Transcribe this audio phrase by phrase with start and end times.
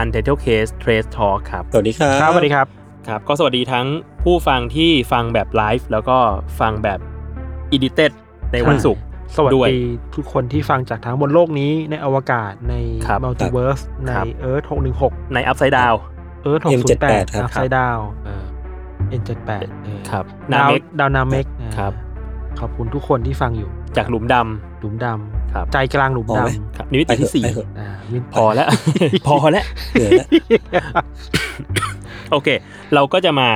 [0.00, 2.66] Untitled Case Trace Talk ครับ สวัสดีครับ ครับสวัสดีครับ
[3.08, 3.86] ครับ ก็สวัสดีทั้ง
[4.22, 6.18] ผู้ฟังที่ฟังแบบไลฟ์แล้วก็
[6.60, 7.00] ฟังแบบ
[7.74, 8.12] Edited
[8.52, 9.02] ในวันศุกร์
[9.36, 9.80] สวัสด้วยดี
[10.16, 12.74] ทุกคนที่ฟังจากทั้งบนโลกนี้ในอวกาศใน
[13.06, 14.62] ครับ multiverse ในครับ Earth
[14.98, 15.96] 616ใน Upside Down
[16.42, 18.44] Earth M78 608ครับ Upside Down เออ
[19.20, 19.50] N78
[19.84, 21.46] เออครับดาว Namek ดาว Namek
[21.78, 21.92] ครับ
[22.60, 24.34] ขอบคุณทุกคนที่ฟังอยู่ จากหลุมด
[24.80, 25.06] หลุมด
[25.54, 28.68] ครับำใจกลางหลุมพอไหมดำำครับนี่มิติที่สี่ไปเถอะอ่าวินพอแล้ว
[29.26, 30.26] พอแล้วเหนื่อยแล้ว
[32.32, 32.48] โอเค
[32.94, 33.48] เราก็จะมา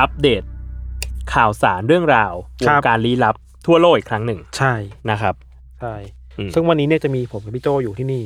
[0.00, 0.42] อัปเดต
[1.34, 2.32] ข่าวสารเรื่องราว
[2.64, 3.34] วงการลี้ลับ
[3.66, 4.74] ทั่วโลกอีกครั้งหนึ่ง ใช่
[5.10, 5.34] นะครับ
[5.80, 5.94] ใช่
[6.38, 8.24] อืมซึ่งวันนี้เนี่ยจะมีผมกับพี่โจอยู่ที่นี่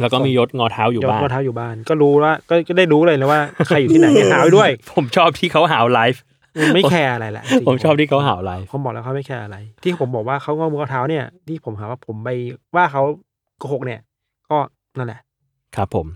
[0.00, 6.22] แล้วก็มียศงอเท้าอยู่ยกบ้านก็เท้าอยู่บ้าน ก็รู้ว่าก็ก็ได้รู้เลยนะว่าใครอยู่ที่ไหนหาไว้ด้วย ผมชอบที่เขาหาวไลฟ์
[6.74, 12.28] ไม่แคร์อะไรแหละจริงๆผมชอบที่เขาหาวไลฟ์ผมบอกแล้วเขาไม่แคร์อะไร ที่ผมบอกว่าเขางอมือเท้าเนี่ย ที่ผมหาว่าผมไป
[12.76, 13.02] ว่าเขา
[13.58, 14.00] โกหกเนี่ย
[14.50, 14.58] ก็
[14.98, 15.20] นั่นแหละ
[15.76, 16.06] ครับผม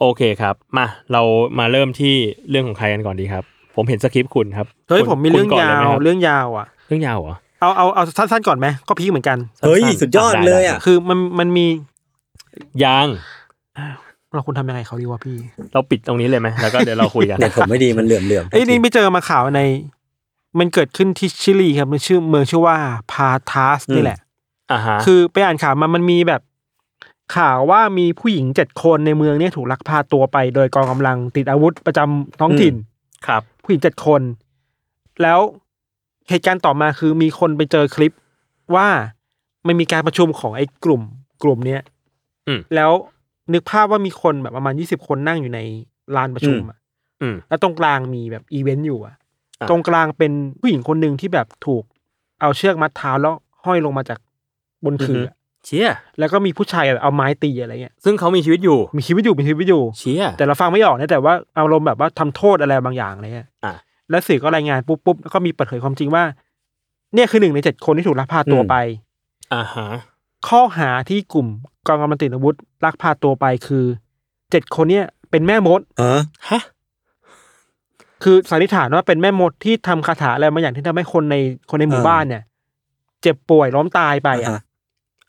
[0.00, 1.22] โอเคครับ มาเรา
[1.58, 2.14] มาเริ่มที่
[2.50, 3.44] เรื่องของใครกันก่อนดีครับ
[3.76, 11.66] ผมเห็นสคริปต์คุณครับเฮ้ยคุณผมมีเรื่องคุณก่นยาลไหวครับเรื่องยาวอะ เรื่องยาวเหรอเอาเอาเอาสั้นๆก่อนไหมก็พีคเหมือนกันเฮ้ยสั้นๆสุดยอดได้เลยได้อะคือมันมันมี
[12.84, 13.06] ยาง
[14.34, 15.36] เราควรทำยังไงเขาดีวะพี่
[15.72, 19.60] เราปิดตรงนี้เลยไหมแล้วก็เดี๋ยวเราคุยกันเน็ตผมไม่ดีมันเหลื่อมเหลื่อมเอ้ยนี่ไปเจอมาข่าวใน
[20.58, 22.76] มันเกิดขึ้นที่ชิลีครับมันชื่อเมืองชื่อว่า
[23.12, 24.18] พาทาสนี่แหละ
[24.72, 26.42] อ่าฮะคือไปอ่านข่าวมามันมีแบบ
[27.36, 32.74] ข่าวว่ามีผู้หญิงเจ็ดคนในเมืองเนี้ถูกลักพาตัวไป โดยกองกำลังติดอาวุธประจำท้องถิ่น
[33.26, 34.22] ครับ ผู้หญิงเจ็ดคน
[35.22, 35.38] แล้ว
[36.28, 38.12] เหตุการณ์ต่อมาคือมีคนไปเจอคลิป
[38.74, 38.86] ว่า
[39.66, 41.02] มันมีการประชุมของไอ้กลุ่ม
[41.42, 41.82] กลุ่มเนี้ย
[42.48, 42.90] อืม แล้ว
[43.52, 45.60] นึกภาพว่ามีคนแบบประมาณยี่สิบคนนั่งอยู่ใน
[46.16, 46.78] ลานประชุมอะ
[47.22, 49.14] อืมแล้วตรงกลางมีแบบอีเวนต์อยู่อะ
[49.60, 51.84] อะ ตรงกลางเป็นผู้หญิงคนหนึ่งที่แบบถูก
[52.40, 53.34] เอาเชือกมัดเท้าแล้ว
[53.64, 54.18] ห้อยลงมาจาก
[54.84, 55.34] บนคืออะ
[55.66, 55.88] เชีย
[56.18, 63.74] แล้วก็มีผู้ชายเอาไม้ตีอะไรเงี้ย ซึ่งเขามีชีวิตอยู่ มีชีวิตอยู่ มีชีวิตอยู่ เชียแต่เราฟังไม่ออกนะแต่ว่าอารมณ์แบบว่าทำโทษอะไรบางอย่างอะไรเงี้ยอะ
[64.10, 66.24] แล้วสื่อก็รายงานปุ๊บปุ๊บแล้วก็มีเปิดเผยความจริงว่า
[67.14, 68.76] เนี่ยคือหนึ่งในเจ็ดคนที่ถูกลักพาตัวไป
[69.54, 69.88] อ่าฮะ
[70.48, 71.46] ข้อหาที่กลุ่ม
[71.86, 73.84] กองกำลังติดอาวุธลักพาตัวไปคือ
[74.50, 76.60] เจ็ดคนเนี่ยเป็นแม่มดฮะฮะ
[78.22, 81.36] คือสันนิษฐานว่าเป็นแม่มดที่ทำคาถาอะไรบางอย่างที่ทำให้คนใน
[81.70, 82.42] คนในหมู่บ้านเนี่ย
[83.22, 84.60] เจ็บป่วยล้มตายไปอะอะ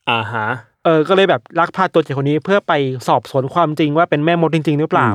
[0.10, 0.48] อ่าฮะ
[0.86, 2.74] เออ ก็เลยแบบลักพาตัวเจ็ดคนนี้เพื่อไป
[3.08, 5.10] สอบสวนความจริงว่าเป็นแม่มดจริง ๆ หรือเปล่า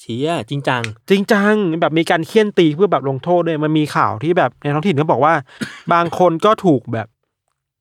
[0.00, 5.34] เชียจริงจัง จริงจังแบบมีการเคี่ยนตีเพื่อแบบลงโทษด้วยมันมีข่าวที่แบบในท้องถิ่นเขาบอกว่า
[5.92, 7.08] บางคนก็ถูกแบบ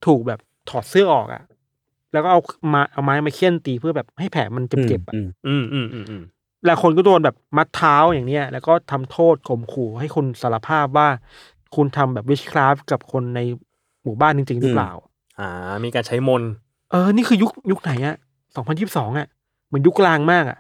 [0.08, 0.40] ถูกแบบ
[0.72, 1.44] ถอดเสื้อออกอะ
[2.14, 2.40] แล้วก็เอา
[2.74, 6.24] มาเอาไม้มาเคี่ยนตีเพื่อแบบให้แผลมันเจ็บๆอะอืมอืมอืมอืมอืม
[6.66, 11.08] แล้วคนก็โดนแบบมัดเท้าอย่างเนี้ย แล้วก็ทำโทษข่มขู่ให้คุณสารภาพว่า
[11.76, 13.40] คุณทำแบบวิชคราฟกับคนใน
[14.04, 14.92] หมู่บ้านจริง ๆ หรือเปล่า
[15.40, 15.50] อ่า
[15.84, 16.52] มีการใช้มนต์
[16.92, 18.16] เออ นี่คือยุคยุคไหนอะ
[18.56, 19.28] สองพันยิบสองอะ
[19.68, 20.58] เหมือนยุคกลางมากอะ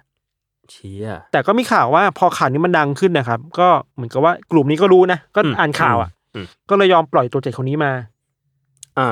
[0.71, 7.91] เชียแต่ก็มีข่าวว่าพอข่าวนี้มันดังขึ้นนะครับ ก็เหมือนกับว่ากลุ่มนี้ก็รู้นะ ก็อืมอ่านข่าวอะอืมก็เลยยอมปล่อยตัวเจ็ดคนนี้มา
[8.99, 9.09] อ่า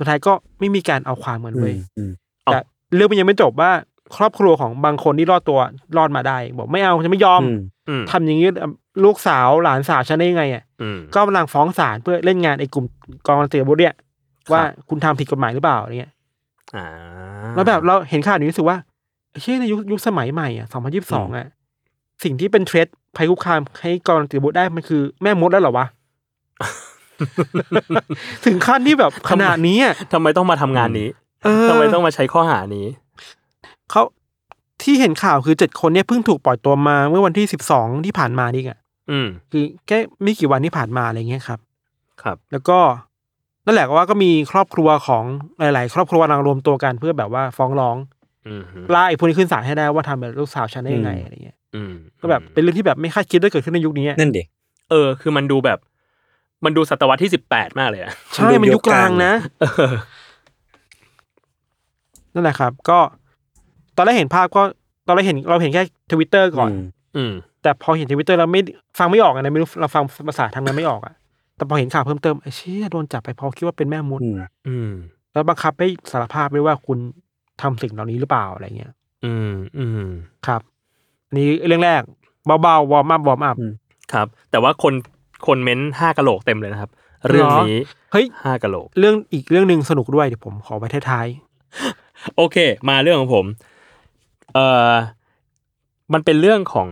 [0.00, 2.10] สุดท้ายก็ไม่มีการเอาความเหมือนอืเว้ยมอืม
[2.44, 2.58] แต่
[2.94, 3.70] เรื่องมันยังไม่จบว่า
[4.16, 5.58] ครอบครัวของบางคนที่รอดตัว
[5.96, 8.48] รอดมาได้ บอกไม่เอาจะไม่ยอมอืมอืมทำอย่างนี้
[9.04, 12.84] ลูกสาวหลานสาวฉันได้ยังไงอะอืมก็กำลังฟ้องศาลเพื่อเล่นงานไอ้กลุ่ม
[13.26, 13.94] กองกำลังติดอาวุธเนี่ย
[14.52, 16.12] ว่าคุณทำผิดกฎหมายหรือเปล่าอะไรเงี้ย
[16.76, 16.86] อ่า
[17.54, 18.76] แล้วแบบเราเห็นข่าวนี้รู้สึกว่า
[19.40, 21.46] เชื่อในยุคยุคสมัยใหม่อะสองพันยี่สิบสองอะ
[22.24, 22.86] สิ่งที่เป็นเทรด
[23.16, 25.86] ภัยคุกคามให้กองกำลังติดอาวุธได้มันคือแม่มดแล้วเหรอวะ
[28.44, 31.08] ถึงขั้นที่แบบขนาดนี้อะทำไมต้องมาทำงานนี้
[31.44, 32.86] เออทำไมต้องมาใช้ข้อหานี้
[33.90, 34.02] เขา
[34.82, 38.78] ที่เห็นข่าวคือเจ็ดคนเนี่ยเพิ่งถูกปล่อยตัวมาเมื่อวันที่สิบสองที่ผ่านมานี่อะ
[39.10, 41.58] อืม คือแค่ไม่กี่วันที่ผ่านมาอะไรเงี้ยครับ
[42.22, 42.78] ครับ แล้วก็
[43.66, 45.24] นั่นแหละก็ว่าก็มีครอบครัวของ
[45.60, 47.96] หลาย ๆ ครอบครัวกำลังรวมตัวกันเพื่อแบบว่าฟ้องร้อง
[48.48, 54.42] อืมฮึล่าไอ้พวกนี้ขึ้นศาลให้ได้ว่าทำแบบลูกสาวฉันได้ยังไงอะไรเงี้ยอืมก็แบบเป็นเรื่องที่แบบไม่คาดคิดว่าเกิดขึ้นในยุคนี้อะนั่นดิ
[54.90, 55.78] เออ คือมันดูแบบ
[56.64, 59.94] มันดูศตวรรษที่สิบแปดมากเลยอะใช่มันยุคกลางนะเออ
[62.34, 62.98] นั่นแหละครับ ก็
[63.96, 64.62] ตอนแรกเห็นภาพก็
[65.06, 66.74] ตอนแรกเห็นเราเห็นแค่ทวิตเตอร์ก่อนม
[67.16, 68.60] อืมแต่พอเห็นทวิตเตอร์เราไม่
[68.98, 71.14] ฟังไม่ออกอะนะไม่รู้เราฟังภาษาทางนั้นไม่ออกอะ
[71.56, 74.90] แต่พอเห็นข่าวเพิ่มเติมไอ้เชี่ยโดนจับไปเพอคิดว่าเป็นแม่มดอืมอืม
[75.32, 76.98] แล้วบังคับให้สารภาพด้วยว่าคุณ
[77.62, 78.92] ทำสิ่งเหล่านี้หรือเปล่าอะไรเงี้ย
[79.24, 80.06] อืมอืม
[80.46, 80.60] ครับ
[81.28, 82.02] อันนี้เรื่องแรก
[82.62, 83.56] เบาๆ warm up warm up
[84.12, 84.92] ครับ แต่ว่าคน
[85.46, 86.90] คอมเมนต์ห้ากะโหลกเต็มเลยนะครับ
[87.28, 87.74] เรื่องนี้
[88.12, 91.26] เฮ้ยห้ากะโหลก เรื่องอีกเรื่องหนึ่งสนุกด้วยเดี๋ยวผมขอไว้ท้าย
[92.36, 92.56] โอเค
[92.88, 93.44] มาเรื่องของผม
[94.54, 94.92] เอ่อ
[96.12, 96.88] มันเป็นเรื่องของ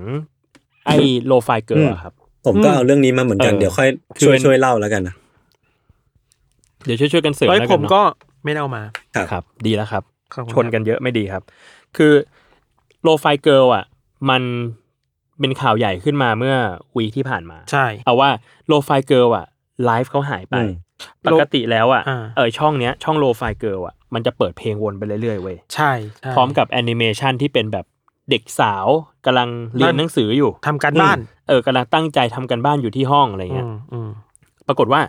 [0.86, 2.14] ไอ้ Lofi Girl อืมครับ
[2.46, 5.14] ผมก็เอาเรื่องนี้มาเหมือนกันเออเดี๋ยวค่อยคือช่วยเป็นช่วยเล่าแล้วกันนะ
[6.84, 8.02] เดี๋ยวช่วยๆกันเสริๆมเฮ้ยแล้วผมก็
[8.44, 8.82] ไม่ได้เอามา
[9.16, 10.02] ครับครับดีแล้วครับ
[10.34, 11.42] ขอบคุณชนกันเยอะไม่ดีครับ
[11.96, 12.12] คือ
[13.02, 13.84] Lofi Girl อะ
[14.30, 14.42] มัน
[15.40, 16.56] เป็นข่าวใหญ่ขึ้นมาเมื่อ
[16.96, 18.30] week ที่ผ่านมา ใช่ เอาว่า
[18.66, 19.46] Lofi Girl อะ
[19.84, 20.72] ไลฟ์เขาหายไปอืม
[21.26, 27.86] ปกติแล้วอะอ่าเออช่องเนี้ย ช่อง Lofi Girl อะมันจะเปิดเพลงวนไปเรื่อยๆเว้ยใช่ใช่ พร้อมกับแอนิเมชันที่เป็นแบบ
[28.30, 28.86] เด็กสาว
[29.26, 31.18] กำลังเรียนหนังสืออยู่ทำการบ้าน
[31.48, 34.08] เออกำลังตั้งใจทำการบ้านอยู่ที่ห้องอะไรอืเงี้ยมอืม
[34.68, 35.00] ปรากฏว่า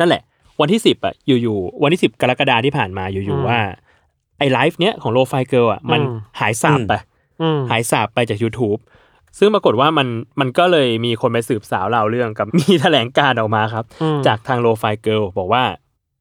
[0.00, 0.22] นั่นแหละ
[0.60, 3.58] วันที่สิบอะอยู่ๆวันที่สิบกรกฎาที่ผ่านมาอืมอยู่ๆว่า
[4.38, 6.94] ไอ้ไลฟ์เนี้ยของ Lofi Girl อะมันอืมหายสาบไป
[7.42, 8.80] อืมหายสาบไปจาก YouTube
[9.38, 10.08] ซึ่งปรากฏว่ามัน
[10.40, 15.64] มันก็เลยมีคนไปสืบสาวราวเรื่องกับมีแถลงการณ์ออกมาครับอืมจากทาง Lofi Girl บอกว่า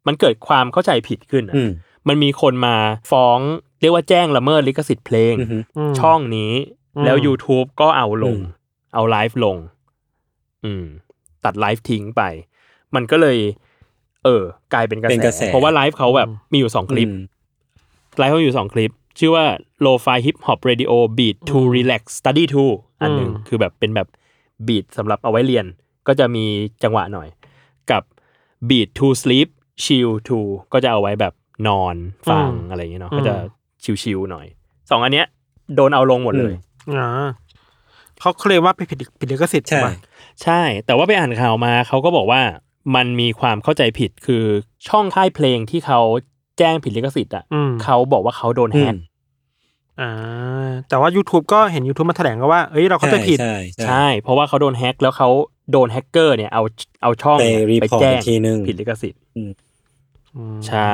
[0.08, 1.70] มันเกิดความเข้าใจผิดขึ้นอะอืม
[2.08, 2.76] มันมีคนมา
[3.12, 3.40] ฟ้อง
[3.82, 5.58] เรียกว่าแจ้งละเมิดลิขสิทธิ์เพลงอือฮึ
[5.92, 6.52] มช่องนี้
[6.96, 8.44] อืมแล้ว YouTube ก็เอาลงอืม
[8.94, 9.58] เอาไลฟ์ลง
[10.66, 10.86] อืม
[11.46, 12.22] ตัดไลฟ์ทิ้งไป
[12.96, 13.38] มันก็เลย
[14.24, 17.20] เออ กลายเป็นกระเป็นกระแสแส เพราะว่าไลฟ์เขาแบบมีอยู่สองคลิปอืม
[18.18, 19.46] ไลฟ์เขามีอยู่สองคลิป ชื่อว่า
[19.86, 22.66] Lo-Fi Hip Hop Radio Beat to Relax Study to
[23.02, 24.08] อันหนึ่งอืมคือแบบเป็นแบบ
[24.68, 25.66] บีทสำหรับเอาไว้เรียน
[26.08, 26.46] ก็จะมี
[26.84, 27.28] จังหวะหน่อย
[27.92, 28.04] กับ
[28.70, 29.50] Beat to Sleep
[29.84, 30.40] Chill to
[30.74, 31.34] ก็จะเอาไว้แบบ
[31.68, 31.96] นอน
[32.30, 33.36] ฟังอะไรอย่างเงี้ยเนาะก็จะ
[34.04, 34.46] ชิลๆหน่อย
[34.90, 35.28] สองอันเนี้ย
[35.76, 36.54] โดนเอาลงหมดเลย
[36.98, 37.10] อ่า
[38.20, 39.94] เขาเคลมว่าไปผิดผิดลิขสิทธิ์ใช่ถูกปะ
[40.44, 42.42] ใช่ แต่ว่าไปอ่านข่าวมาเขาก็บอกว่า
[42.96, 44.44] มันมีความเข้าใจผิดคือ
[44.88, 46.02] ช่องค่ายเพลงที่เขา
[46.58, 48.96] แจ้งผิดลิขสิทธิ์อะอืมเขาบอกว่าเขาโดนอืแฮมก
[50.02, 50.12] อ่า
[50.90, 55.30] แต่ว่า YouTube ก็เห็น YouTube มาแถลงก็ว่า เอ้ยเราเข้าใจผิด ใช่ใช่ใช่เพราะว่าเขาโดนแฮกแล้วเขา
[55.72, 56.64] โดนแฮกเกอร์เนี่ยเอา
[57.04, 59.52] เอาช่องไปเนี่ยไป report แจ้งอีกทีนึงผิดลิขสิทธิ์อืม
[60.68, 60.94] ใช่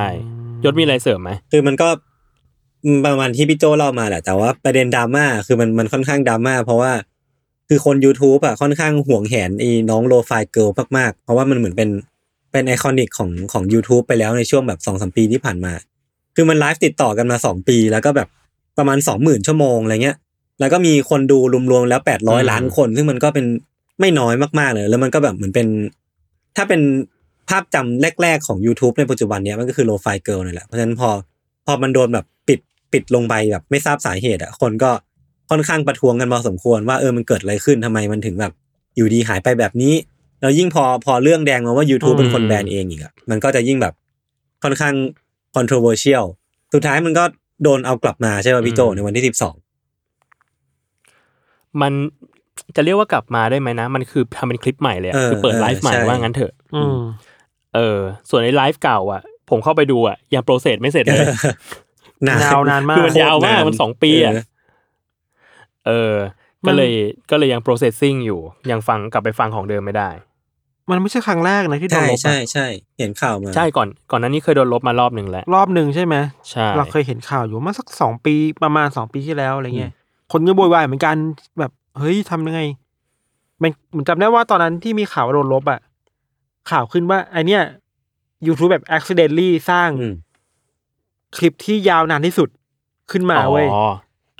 [0.63, 1.89] ยศมีอะไรเสริมไหมคือมันก็
[3.05, 6.91] ประมาณที่พี่โจเล่ามาแหละ แต่ว่าประเด็นดราม่าคือมันมันค่อนข้างดราม่าเพราะว่า
[7.69, 10.67] คือคน YouTube อะค่อนข้างห่วงแหนไอ้น้อง Lofi Girl
[10.97, 11.89] มากๆ เพราะว่ามันเหมือนเป็น
[12.51, 15.73] เป็น iconic ของของ YouTube ไปแล้วในช่วงแบบสองสามปีที่ผ่านมา
[16.35, 18.27] คือมันไลฟ์ติดต่อกันมาสองปีแล้วก็แบบ
[18.77, 20.17] ประมาณสองหมื่นชั่วโมงอะไรเงี้ย
[20.59, 21.39] แล้วก็มีคนดู
[21.71, 23.45] รวมๆแล้วแปดร้อยล้านคน ซึ่งมันก็เป็น
[23.99, 25.67] ไม่น้อยมากๆเลย แล้วมันก็แบบเหมือนเป็น
[26.57, 26.81] ถ้าเป็น
[27.49, 31.09] ภาพจำแรก ๆของ YouTube ในปัจจุบันเนี้ยมันก็คือโลไฟเกิลนี่แหละ เพราะฉะนั้นพอ
[31.65, 32.59] พอมันโดนแบบปิด
[32.93, 34.91] ปิดลงไปแบบไม่ทราบสาเหตุอะคนก็
[35.49, 38.53] ค่อนข้างประท้วงกันพอสมควรว่าเออมันเกิดอะไรขึ้นทำไมมันถึงแบบ
[38.95, 39.93] อยู่ดีหายไปแบบนี้
[40.41, 43.93] แล้วยิ่งพอพอเรื่องแดงมาว่า YouTube เป็นคนแบนเองอีกอะมันก็จะยิ่งแบบ
[44.63, 44.95] ค่อนข้าง
[45.55, 46.25] controversial
[46.73, 47.23] สุดท้ายมันก็
[47.63, 49.55] โดนเอากลับมาใช่ป่ะพี่โจในวันที่สิบสอง
[51.81, 51.93] มัน
[52.75, 56.97] จะเรียกว่ากลับมาได้ไหมนะ มันคือทำเป็นคลิปใหม่เลยอะเออคือเปิดเออไลฟ์ใหม่ใช่ว่างั้นเถอะอืม
[57.75, 57.99] เออ
[58.29, 61.27] ส่วนในไลฟ์เก่า อะ ผมเข้าไปดูอะยัง process ไม่เสร็จเลย
[62.43, 64.43] ยาวนานมากคือมันยาวมากมันสองปีอะเออ
[65.87, 66.13] เออ
[66.67, 66.91] ก็เลย
[67.31, 68.39] ก็เลยยัง processing อยู่
[68.71, 70.09] ยังฟังกลับไปฟังของเดิมไม่ได้
[70.91, 72.67] มันไม่ใช่ครั้งแรกนะที่โดนใช่ลบอะใช่ใช่
[72.99, 76.15] เห็นข่าวมาใช่ก่อนก่อนหนั้นนี้เคยโดนลบมารอบหนึ่งแล้วรอบหนึ่งใช่ไหม
[76.49, 79.91] ใช่เราเคยเห็นข่าวอยู่เมื่อสักสองปีประมาณสองปีที่แล้วอะไรเงี้ย
[80.31, 81.15] คนก็โวยวายเหมือนกัน
[81.59, 82.61] แบบเฮ้ยทำยังไง
[83.61, 85.79] มันผมจำได้ว่าตอนนั้นที่มีข่าวว่าโดนลบอะ
[86.71, 87.63] ข่าวขึ้นว่าไอเนี้ย
[88.47, 90.15] YouTube แบบ accidentally สร้างอืม
[91.37, 92.49] คลิปที่ยาวนานที่สุด
[93.11, 93.67] ขึ้นมาเว้ย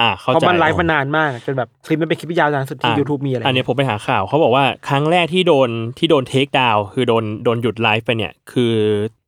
[0.02, 8.74] อ๋ออ่าเข้าเพราะใจมันไลฟ์มานานมาก จนแบบคลิปมันเป็นคลิปที่ยาวนานสุดที่อะ YouTube มีอะไร อันนี้ผมไปหาข่าวเขาบอกว่าครั้งแรกที่โดนที่โดน take down คือโดนโดนหยุดไลฟ์ไปเนี่ย คือ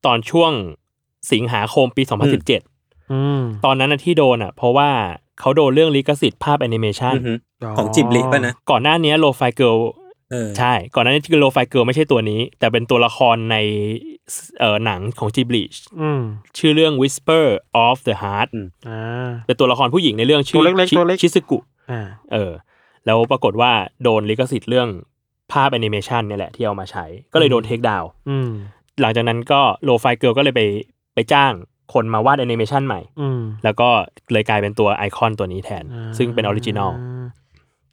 [0.05, 0.51] ตอนช่วง
[1.31, 2.03] สิงหาคมปี
[2.57, 4.89] 2017อืมตอนนั้นนะที่โดนอะ เพราะว่า
[5.39, 7.33] เขาโดนเรื่องลิขสิทธิ์ภาพแอนิเมชันอือฮึ
[7.77, 9.75] ของจิบลิป่ะนะก่อนหน้านี้ Lofi Girl
[10.31, 13.55] เออใช่ ก่อนหน้านี้คือ Lofi Girl ไม่ใช่ตัวนี้ แต่เป็นตัวละครใน
[14.59, 15.63] เอ่อหนังของจิบลิ
[16.01, 16.21] อืม
[16.57, 17.45] ชื่อเรื่อง Whisper
[17.85, 18.49] of the Heart
[18.89, 21.59] อ่าเป็นตัวละครผู้หญิงในเรื่องชื่ตัวเล็กๆชิตัวเล็กชิซึกุ
[21.91, 22.01] อ่า
[22.33, 22.51] เออ
[23.05, 23.71] แล้วปรากฏว่า
[24.03, 24.89] โดนลิขสิทธิ์เรื่อง
[25.51, 28.49] ภาพแอนิเมชันเนี่ยแหละที่เอามาใช้ ก็เลยโดน take down อืม
[29.01, 30.61] หลังจากนั้นก็ Lofi Girl ก็เลยไป
[31.15, 31.53] ไปจ้าง
[31.93, 33.89] คนมาวาดแอนิเมชันใหม่อืมแล้วก็
[34.31, 36.91] เลยกลายเป็นตัวไอคอนตัวนี้แทนอ่าซึ่งเป็น original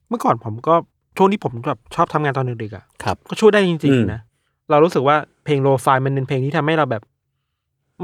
[0.08, 0.74] เมื่อก่อนผมก็
[1.16, 4.20] ช่วงที่ผมแบบชอบทำงานตอนดึกๆอะครับก็ช่วยได้จริงอืมๆนะ
[4.70, 5.16] เรารู้สึกว่า
[5.50, 7.02] เพลง lo-fi มันเป็นเพลงที่ทำให้เราแบบ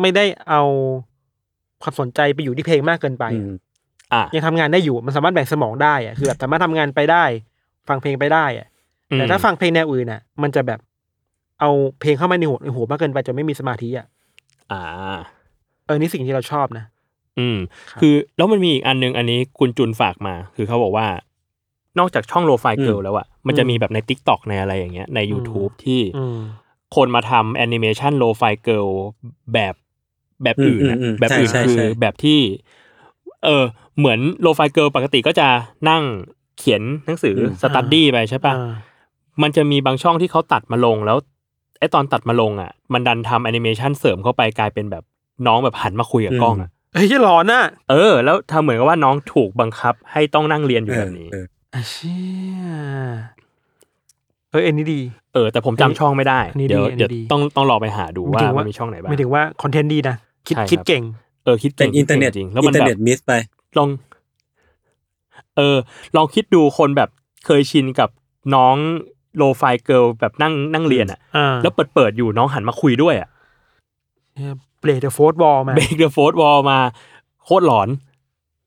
[0.00, 0.62] ไม่ได้เอา
[1.83, 3.50] ความสนใจไปอยู่ที่เพลงมากเกินไปอืม
[4.15, 7.25] อะยังทำงานได้อยู่มันสามารถแบ่งสมองได้อะคือแบบสามารถทำงานไปได้
[7.88, 8.67] ฟังเพลงไปได้อะ
[9.15, 10.81] แต่ถ้าฟังเพลงแนวอื่นน่ะ มันจะแบบ
[11.61, 14.07] เอาเพลงเข้ามาในหัวในหัวมากเกินไปจนไม่มีสมาธิอะ
[14.73, 14.83] อ่า
[15.87, 16.85] เออนี่สิ่งที่เราชอบนะ
[17.38, 17.59] อืม
[17.91, 21.07] ครับคือแล้วมันมีอีกอันนึงอันนี้คุณจุนฝากมา คือเขาบอกว่า
[21.99, 26.38] นอกจากช่องโลไฟเกิลอืมแล้วอะมันจะมีแบบใน t ิ k t o k ในอะไรอย่างเงี้ยใน YouTube ที่อืม
[26.97, 28.87] คนมาทำแอนิเมชัน Lofi Girl
[29.55, 29.75] แบบ
[30.43, 32.38] แบบอื่นอะอืมอืมอืมแบบอื่นใช่ใช่คือใช่แบบที่
[33.45, 33.65] เออ
[33.99, 35.49] เหมือน Lofi Girl ปกติก็จะ
[35.88, 36.03] นั่ง
[36.59, 38.73] เขียนหนังสือ study ไปใช่ปะอ่า
[39.43, 41.17] มันจะมีบางช่องที่เขาตัดมาลงแล้ว
[41.79, 45.05] ไอ้ตอนตัดมาลงอะ มันดันทำแอนิเมชันเสริมเข้าไปกลายเป็นแบบ
[45.47, 52.21] น้องแบบหันมาคุยกับกล้องอะเฮ้ยจะหลอนน่ะ เออ แล้วทำเหมือนกับว่าน้องถูกบังคับให้ต้องนั่งเรียนอยู่เอแบอบนี้เอออะเชี่
[52.59, 52.62] ย
[54.57, 55.01] เออเอ็นนี้ดี
[55.35, 60.17] เออแต่ผมจำช่องไม่ได้อันนี้ดีเดี๋ยวอันนี้เดี๋ยวดีต้องต้องลองไปหาดูว่าหมายถึงว่ามันมีช่องไหนบ้างไม่ถึงว่าคอนเทนต์ดีนะ
[60.49, 61.03] คิดใช่ครับคิดเก่ง
[61.45, 63.33] เออคิดเป็เก่นงอินเทอร์เน็ตจริงๆแล้วอิมันนเทอร์แบเน็ตบมิสไป
[63.79, 63.89] ลอง
[65.57, 65.77] เออ
[66.17, 67.11] ลองคิดดูคนแบบ
[67.47, 68.11] เคยชินกับ
[68.55, 68.77] น้อง
[69.37, 73.29] โลไฟเกิลแบบนั่งนั่งเรียนอะอ่าแล้วเปิดเปิดๆอยู่น้องหันมาคุยด้วยอะ
[74.81, 76.79] เบรดเดอะโฟร์บอลมาเบรกเดอะโฟร์วอลมา
[77.45, 77.89] โคตรหลอน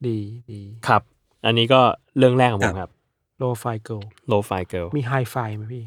[0.08, 0.18] ดี
[0.52, 1.02] ดีครับ
[1.46, 1.80] อันนี้ก็
[2.18, 2.92] เรื่องแรกของผมครับ
[3.40, 5.86] Lofi Girl Lofi Girl มีไฮไฟไหมพี่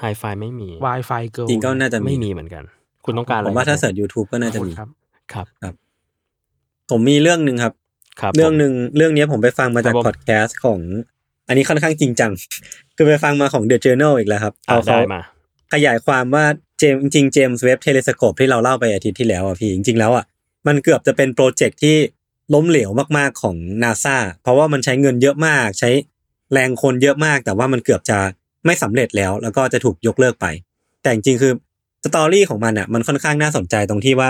[0.00, 2.64] ไฮไฟไม่มี Wi-Fi Girl จริงก็น่าจะมีไม่มีเหมือนกัน
[3.04, 4.88] คุณต้องการอะไรผมว่าถ้าครับ search YouTube ก็น่าจะมีครับ
[5.32, 5.74] ครับ
[6.90, 7.72] ผมมีเรื่องหนึ่งครับ
[8.20, 10.80] ครับ เรื่องผมหนึ่งเรื่องนี้ผมไปฟังมาจากครับผมพอดแคสต์ของ
[11.48, 12.30] อันนี้ค่อนข้างจริงจัง
[12.96, 15.22] คือไปฟังมาของ The Journal อีกแล้วครับอ่าเขาได้เขามา
[15.72, 16.44] ขยายความว่า
[16.78, 20.24] เจมจริงๆ James Webb Telescope ที่เราเล่าไปอาทิตย์ที่แล้วอะพี่จริงๆแล้วอะ
[20.66, 21.96] มันเกือบจะเป็น project ที่
[22.54, 25.90] ล้มเหลวมากๆของนาซาเพราะว่ามันใช้เงินเยอะมากใช้
[26.54, 28.18] แรงคนเยอะมาก แต่ว่ามันเกือบจะ
[28.66, 30.46] ไม่สำเร็จแล้ว แล้วก็จะถูกยกเลิกไป
[31.02, 31.52] แต่จริงๆคือ
[32.04, 34.28] story ของมันอะมันค่อนข้างน่าสนใจตรงที่ว่า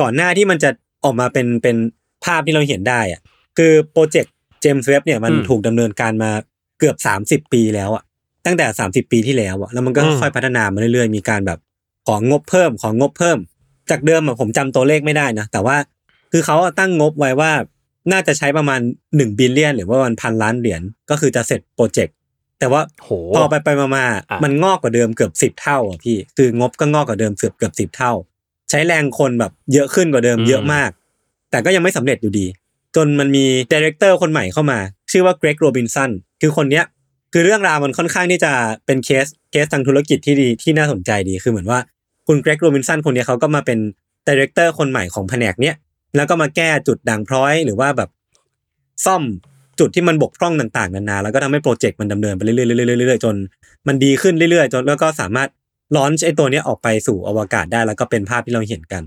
[0.00, 0.70] ก่อนหน้าที่มันจะ
[1.04, 1.76] ออกมาเป็นเป็น
[2.24, 3.20] ภาพที่เราเห็นได้อะ
[3.58, 6.30] คือ project James Webb เนี่ยมันอืมถูกดำเนินการมา
[6.78, 8.02] เกือบสามสิบปีแล้วอะ
[8.46, 11.58] ตั้งแต่สามสิบปีที่แล้วอะแล้วมันก็อืมค่อยๆพัฒนามาเรื่อยๆ มีการแบบ
[12.06, 13.38] ของงบเพิ่มของงบเพิ่ม
[13.90, 15.76] จากเดิมอะผมจำตัวเลขไม่ได้นะแต่ว่า
[16.32, 17.50] คือเขาอะตั้งงบไว้ว่า
[18.12, 18.80] น่าจะใช้ประมาณ
[19.16, 22.14] หนึ่ง billion หรือว่าวันพันล้านเหรียญก็คือจะเสร็จ project
[22.58, 28.12] แต่ว่าโหพอไปไปมามาอะมันงอกกว่าเดิมเกือบสิบเท่าอะพี่คืองบก็งอกกว่าเดิมเกือบเกือบสิบเท่า
[28.70, 30.90] ใช้แรงคนแบบเยอะขึ้นกว่าเดิมเยอะมาก
[31.50, 32.46] แต่ก็ยังไม่สำเร็จอยู่ดี
[32.96, 34.78] จนมันมี director คนใหม่เข้ามา
[35.10, 36.10] ชื่อว่า Greg Robinson
[36.40, 36.84] คือคนเนี้ย
[37.32, 38.52] คือเรื่องราวมันค่อนข้างที่จะ
[38.86, 41.78] เป็น case case ทางธุรกิจที่ดีที่น่าสนใจดีคือเหมือนว่า
[42.26, 43.78] คุณ Greg Robinson คนเนี้ยเขาก็มาเป็น
[44.26, 45.74] director คนใหม่ของแผนกเนี้ย
[46.18, 48.10] แล้วก็มาแก้จุดด่างพร้อยหรือว่าแบบ
[49.06, 49.22] ซ่อม
[49.80, 53.34] จุดที่มันบกพร่องต่างๆนานาแล้วก็ทำให้ project มันดำเนินไปเรื่อยๆเรื่อยๆเรื่อยๆจน
[53.88, 55.48] มันดีขึ้นเรื่อยๆ จนแล้วก็สามารถ
[55.96, 59.02] launch ไอ้ตัวเนี้ยออกไปสู่อวกาศได้แล้วก็เป็นภาพที่เราเห็นกัน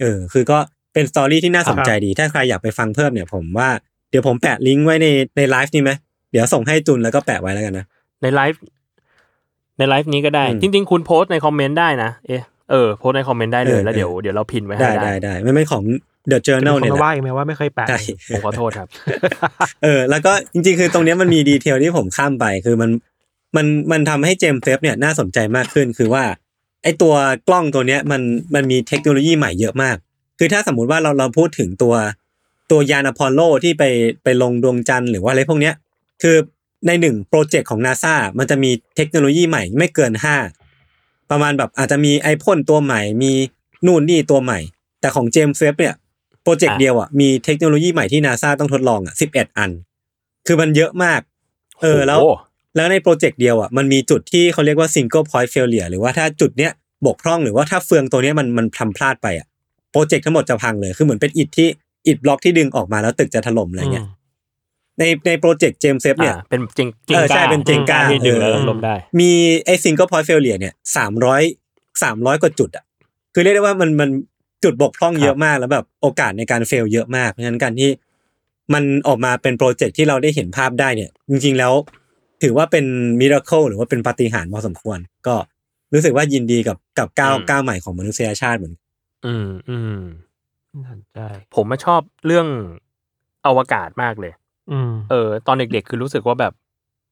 [0.00, 0.58] เออ คือก็
[0.94, 3.68] เป็น story ที่น่าสนใจดี ถ้าใครอยากไปฟังเพิ่มเนี่ยผมว่า
[4.10, 5.90] เดี๋ยวผมแปะลิงก์ไว้ในในไลฟ์นี่ไหม
[6.32, 7.86] เดี๋ยวส่งให้จุนแล้วก็แปะไว้แล้วกันนะ
[8.22, 8.60] ในไลฟ์
[9.78, 15.84] ในไลฟ์นี้ก็ได้อืมจริง ๆ คุณโพสต์ในคอมเมนต์ได้นะ เอะเออโพสต์ในคอมเมนต์ได้เลยเออแล้วเดี๋ยวเออเดี๋ยวเราพินไว้ให้ได้ได้ได้ได้ไม่ไม่ของ
[16.30, 17.98] The จะมี Journal คนเนี่ยแหมาละว่าอีกไหมว่าไม่เคยแปะใช่
[18.30, 18.88] ผมขอโทษครับ
[19.82, 22.90] เออ แล้วก็จริงๆ คือตรงเนี้ยมันมีดีเทลที่ผมข้ามไป คือมัน
[23.56, 26.24] มันมันทำให้เจมส์เซฟเนี่ยน่าสนใจมากขึ้นคือว่า
[26.82, 27.14] ไอตัว
[27.48, 28.22] กล้องตัวเนี้ยมัน
[28.54, 29.96] มันมีเทคโนโลยีใหม่เยอะมาก
[30.38, 31.94] คือถ้าสมมุติว่าเราเราพูดถึงตัว
[32.70, 33.84] ตัวยานอพอลโลที่ไป
[34.24, 35.74] ไปลงดวงจันทร์หรือว่าอะไรพวกเนี้ย
[36.22, 36.36] คือ
[36.86, 40.36] ในหนึ่ง project ของนาซามันจะมีเทคโนโลยีใหม่ไม่เกินห้า
[41.30, 43.32] ประมาณแบบอาจจะมีไอพ่นตัวใหม่มี
[43.86, 44.58] นู่นนี่ตัวใหม่
[45.00, 49.70] แต่ของ James Webb เนี่ย project อะเดียวอะมีเทคโนโลยีใหม่ที่นาซาต้องทดลองอะสิบเอ็ดอัน
[50.46, 51.20] คือมันเยอะมาก
[51.82, 52.30] เออแล้วโโห
[52.76, 56.72] แล้วใน project เดียวอะมันมีจุดที่เขาเรียกว่า single point failure หรือว่าถ้าจุดเนี้ย
[57.06, 59.46] บกพร่องหรือว่าถ้าเฟืองตัวเนี้ยมันมันทำพลาดไปอะ
[59.92, 61.68] project ทั้งหมดจะพังเลย คือเหมือนเป็นอิฐที่
[62.06, 64.06] อิฐบล็อกที่ดึงออกมาแล้วตึกจะถล่มอะไรเงี้ย
[64.98, 69.30] ในใน project James Webb เนี่ยอ่าเป็น Jenga เออใช่เป็น Jenga ที่ดึงแล้วเออล้มได้ มี
[69.64, 71.42] ไอ้ single point failure เนี่ยสามร้อย
[72.02, 72.84] สามร้อยกว่าจุดอะ
[73.34, 74.10] คือเรียกได้ว่ามันมัน
[74.64, 77.90] จุดบกพร่องเยอะมากแล้วแบบโอกาสในการ fail เยอะมากเพราะฉะนั้นการที่
[78.74, 81.72] มันออกมาเป็น project ที่เราได้เห็นภาพได้เนี่ย จริง ๆ แล้ว
[82.42, 82.84] ถือว่าเป็น
[83.20, 85.34] มิราเคิลหรือว่าเป็นปาฏิหาริย์พอสมควร ก็
[85.94, 88.82] รู้สึกว่ายินดีกับกับก้าวอืมก้าวใหม่ของมนุษยชาติเหมือนกัน
[89.26, 90.00] อืมอืม
[90.74, 91.18] น่าสนใจ
[91.54, 92.46] ผมมาชอบเรื่อง
[93.46, 94.32] อวกาศมากเลย
[94.70, 96.52] อืมเออ ตอนเด็กๆ คือรู้สึกว่าแบบ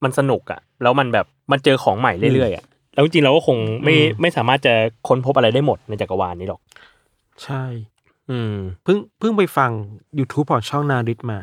[0.05, 2.65] มันสนุกอะแล้วมันแบบมันเจอของใหม่เรื่อยๆอะ
[2.95, 4.75] แล้วจริงๆเราก็คงไม่อืมไม่สามารถจะ
[5.09, 6.61] ค้นพบอะไรได้หมดในจักรวาลนี้หรอก
[7.45, 7.65] ใช่
[8.31, 8.55] อืม
[8.85, 9.71] เพิ่ง เพิ่งไปฟัง
[10.19, 11.39] YouTube ของช่องนาริตมา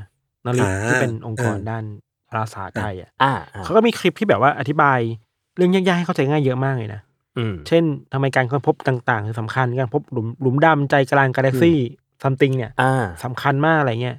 [0.46, 1.84] นาริตอ่าที่เป็นองค์กรอ่าด้าน
[2.30, 5.00] อวกาศไทยอะ อ่าอ่าเขาก็มีคลิปที่แบบว่าอธิบาย
[5.58, 7.02] เรื่องยากๆให้เข้าใจง่ายเยอะมากเลยนะ
[7.38, 7.84] อืม เช่น
[8.14, 11.78] ทำไมการค้นพบต่างๆคือสำคัญการพบหลุมหลุมดำใจกลางกาแล็กซี่
[12.24, 14.18] something เนี่ยอ่า สำคัญมากอะไรเงี้ย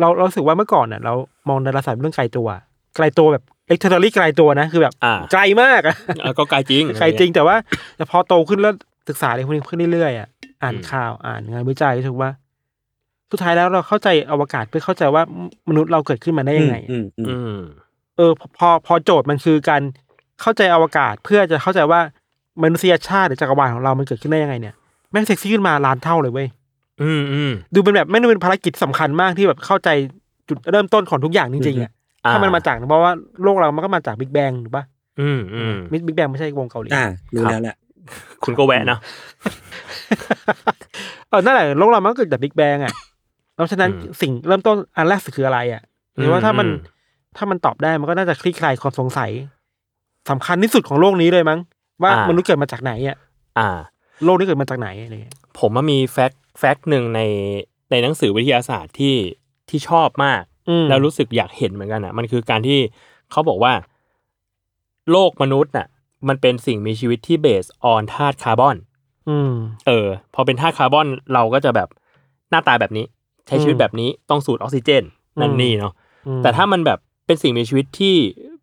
[0.00, 1.14] เราเรารู้สึกว่าเมื่อก่อนเน่ะเรา
[1.48, 2.48] มองดาราศาสตร์เป็นเรื่องไกลตัว
[2.96, 7.56] ไกลตัวแบบ actually ไกลตัวนะคือแบบอ่า ไกลมากอะ อะก็ไกลจริง ไกลจริงแต่ว่า
[7.96, 8.74] แต่พอโตขึ้นแล้ว
[9.08, 10.28] ศึกษาอะไรพวกนี้ขึ้นเรื่อยๆอะ
[10.62, 12.30] อ่านอืมข่าวอ่านงานวิจัยรู้สึกว่า
[13.30, 15.22] สุดท้ายแล้วเราเข้าใจอวกาศเพื่อเข้าใจว่า
[15.68, 17.60] มนุษย์เราเกิดขึ้นมาได้ยังไงอืมอืมอืม
[18.16, 19.82] เออพอพอพอโจทย์มันคือการ
[20.40, 22.00] เข้าใจอวกาศเพื่อจะเข้าใจว่า
[22.62, 24.74] มนุษยชาติหรือจักรวาลของเรามันเกิดขึ้นได้ยังไงเนี่ย
[25.10, 26.48] แม่งเซ็กซี่ขึ้นมาล้านเท่าเลยเว้ย
[27.02, 29.88] อืมอืมดูเป็นแบบแม่งเป็นภารกิจสำคัญมากที่แบบเข้าใจ
[30.48, 31.90] จุดเริ่มต้นของทุกอย่างจริงๆอะ
[32.24, 33.12] อ่ถ้ามันมาจากเพราะว่า
[33.42, 34.84] โลกเรามันก็มาจากบิ๊กแบงถูกปะ
[35.20, 37.76] อืมอืมบิ๊กแบงไม่ใช่วงเกาหลีอ่ารู้แล้วแหละ
[38.44, 39.00] คุณก็แวะเนาะ
[41.28, 42.94] เออนั่นแหละโลกเรามันก็เกิดจากบิ๊กแบงอะ
[43.56, 45.82] แล้วฉะนั้นอืมสิ่งเริ่มต้นอันแรกสุดคืออะไรอะ
[46.16, 46.76] หรือว่าถ้ามันอืม
[47.36, 49.30] ถ้ามันตอบได้มันก็น่าจะคลี่คลายความสงสัย
[50.30, 51.58] สำคัญที่สุดของโลกนี้เลยมั้ง
[52.02, 53.16] ว่ามนุษย์เกิดมาจากไหนอะ
[53.58, 53.68] อ่า
[54.24, 57.20] โลกนี้เกิดมาจากไหนอะไรเงี้ยผมว่ามีแฟกต์แฟกต์หนึ่งใน
[57.90, 59.16] ในหนังสือวิทยาศาสตร์ที่
[59.68, 62.78] ที่ชอบมากอืมแล้วรู้สึกอยากเห็นเหมือนกันอะ มันคือการที่
[63.30, 63.72] เขาบอกว่า
[65.10, 65.86] โลกมนุษย์น่ะ
[66.28, 68.76] มันเป็นสิ่งมีชีวิตที่ base on ธาตุคาร์บอน
[69.28, 69.52] อืม
[69.86, 71.88] เออ พอเป็นธาตุคาร์บอนเราก็จะแบบ
[72.50, 73.04] หน้าตาแบบนี้
[73.46, 75.04] ใช้ชีวิตอืมแบบนี้ต้องสูดออกซิเจน
[75.40, 75.92] นั่นอืมนี่เนาะ
[76.26, 78.14] อืมแต่ถ้ามันแบบเป็นสิ่งมีชีวิตที่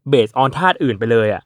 [0.09, 1.43] base on ธาตุอื่นไปเลยอะ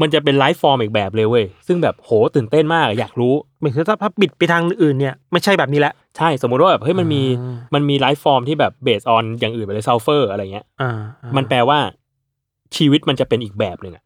[0.00, 10.90] มันจะเป็น life form อีกแบบเลยเว้ย ซึ่งแบบโหตื่นเต้นมากอยากรู้เหมือนคือถ้าพับบิดไปทางอื่นเนี่ยไม่ใช่แบบนี้แหละใช่สมมุติว่าแบบเฮ้ยมันมีอ่ามันมี life form ที่แบบ base on อย่างอื่นไปเลยซัลเฟอร์อะไรเงี้ยอ่า
[11.22, 11.78] อ่ามันแปลว่า
[12.76, 14.04] ชีวิตมันจะเป็นอีกแบบหนึ่งอะ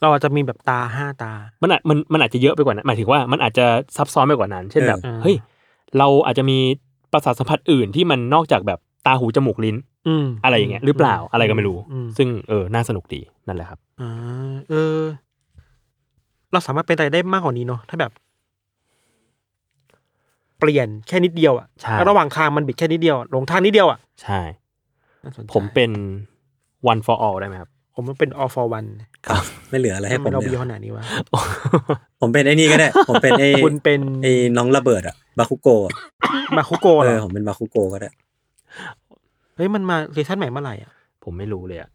[0.00, 1.32] เราอาจจะมีแบบตาห้าตา
[1.62, 5.36] มันอาจมันมันอาจจะเยอะไปกว่านั้นหมายถึงว่ามันอาจจะซับซ้อนไปกว่านั้น เช่นแบบเออเฮ้ย
[5.98, 6.58] เราอาจจะมี
[7.12, 9.76] ประสาทสัมผัสอื่นที่มันนอกจากแบบตาหูจมูกลิ้น
[10.08, 14.10] อืมอะไรอย่างเงี้ยหรือเปล่าอะไรก็ไม่รู้อืมซึ่งเออน่าสนุกดีนั่นแหละครับอ่า
[14.68, 15.00] เออ
[16.52, 18.12] เราสามารถเป็นอะไรได้มากกว่านี้เนาะถ้าแบบ
[20.58, 24.40] เปลี่ยนแค่นิดเดียวอะใช่แล้วระหว่างทางมันบิดแค่นิดเดียวอะหลงทางนิดเดียวอะใช่
[25.24, 25.90] น่าสนใจผมเป็น
[26.90, 28.88] one for all ได้ไหมครับ ผมมันเป็น all for one
[29.70, 31.04] ไม่เหลืออะไรให้ผมเราเลบียขนาดนี้วะ
[32.20, 35.90] ผมเป็นไอ้นี่ก็ได้ ผมเป็นไอ้คุณเป็นไอ้น้องระเบิดอะบาคุโกะ
[36.56, 38.10] มาคุโกะเอเหรออผมเป็นบาคุโกะก็ได้
[39.56, 40.90] เฮ้ยมันมาเรชั่นใหม่เมื่อไหร่อะ
[41.24, 41.90] ผมไม่รู้เลยอะ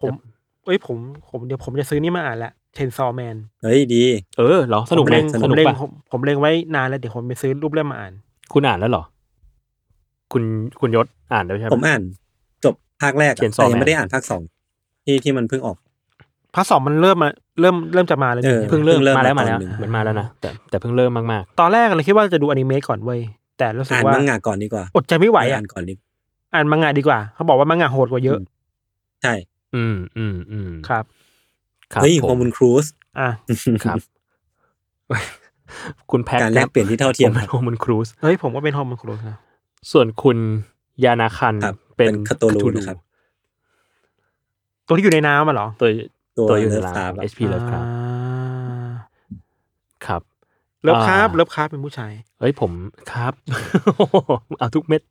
[0.00, 0.12] ผม
[0.64, 0.96] เอ้ยผม
[1.30, 4.04] ผมเดี๋ยวผมจะซื้อนี่มาอ่านละเชนซอแมนเฮ้ยดี
[4.38, 8.12] เออเหรอสนุกผมไหมเล็งสผมนุกเล็งปะผมผมเล็งไว้นานแล้วเดี๋ยวผมไปซื้อรูปเล่มมาอ่าน
[8.52, 9.02] คุณอ่านแล้วเหรอ
[10.32, 10.42] คุณ
[10.80, 12.31] คุณยศอ่านแล้วใช่ไหมผมอ่านจบ
[13.02, 14.42] ภาคแรกอะ Chainsaw แต่ยัง Man ไม่ได้อ่านภาคสอง
[15.04, 15.76] ที่ที่มันเพิ่งออก
[16.54, 17.28] ภาคสองมันเริ่มมา
[17.60, 23.20] เริ่มเริ่มจะมาแล้วเออนี่เพิ่งเริ่มเพิ่งเริ่มมาแล้วมามาแล้วตอนหนึ่งเหมือนมาแล้วนะแต่แต่เพิ่งเริ่มมากตอนแรกเราคิดว่าจะดูอนิเมะก่อนเว้ย
[23.58, 25.94] แต่รู้สึกอ่านว่ามังงะก่อนดีกว่า อดใจไม่ไหวอะอ่านก่อนดี
[26.54, 28.38] อ่านมังงะดีกว่า เขาบอกว่ามังงะโหดกว่าเยอะ
[29.22, 31.04] ใช่ๆอืมอืมอืมครับ
[31.92, 32.86] ครับเฮ้ยผโฮมมุนครูส
[33.18, 33.30] อะ
[33.84, 33.98] ครับ
[36.10, 39.38] คุณแพ็คการแลกเปลี่ยนที่เท่าเทียมผมเป็นโฮมันครูซเฮ้ยผมก็เป็นฮอร์โมนครูนะ
[39.92, 40.38] ส่วนคุณ
[41.04, 42.98] ยานาคันครับ เป็นเป็นคาโตรูนะครับ
[44.86, 45.88] ตัวที่อยู่ในน้ำอะเหรอ ตัว
[46.36, 48.92] ตัวตัวอยู่ในเลิฟร้านคาร์บอะ HP เลิฟครับอ่า
[50.06, 50.22] ครับ
[50.82, 52.70] เลิฟคาร์บอ่าเลิฟคาร์บเป็นผู้ชายเฮ้ยผม
[53.12, 53.32] ครับ
[54.58, 55.02] เอาทุกเม็ด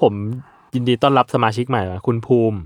[0.00, 0.12] ผม
[0.74, 2.58] ยินดีต้อนรับสมาชิกใหม่นะคุณภูมิ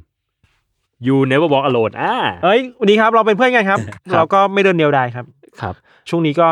[1.07, 2.14] you never walk alone อ่า
[2.45, 5.25] เอ้ยวันนี้ครับเราเป็นเพื่อนกันครับครับเราก็ไม่เดินเดียวดายครับ
[5.61, 5.75] ครับ
[6.09, 6.49] ช่วงนี้ก็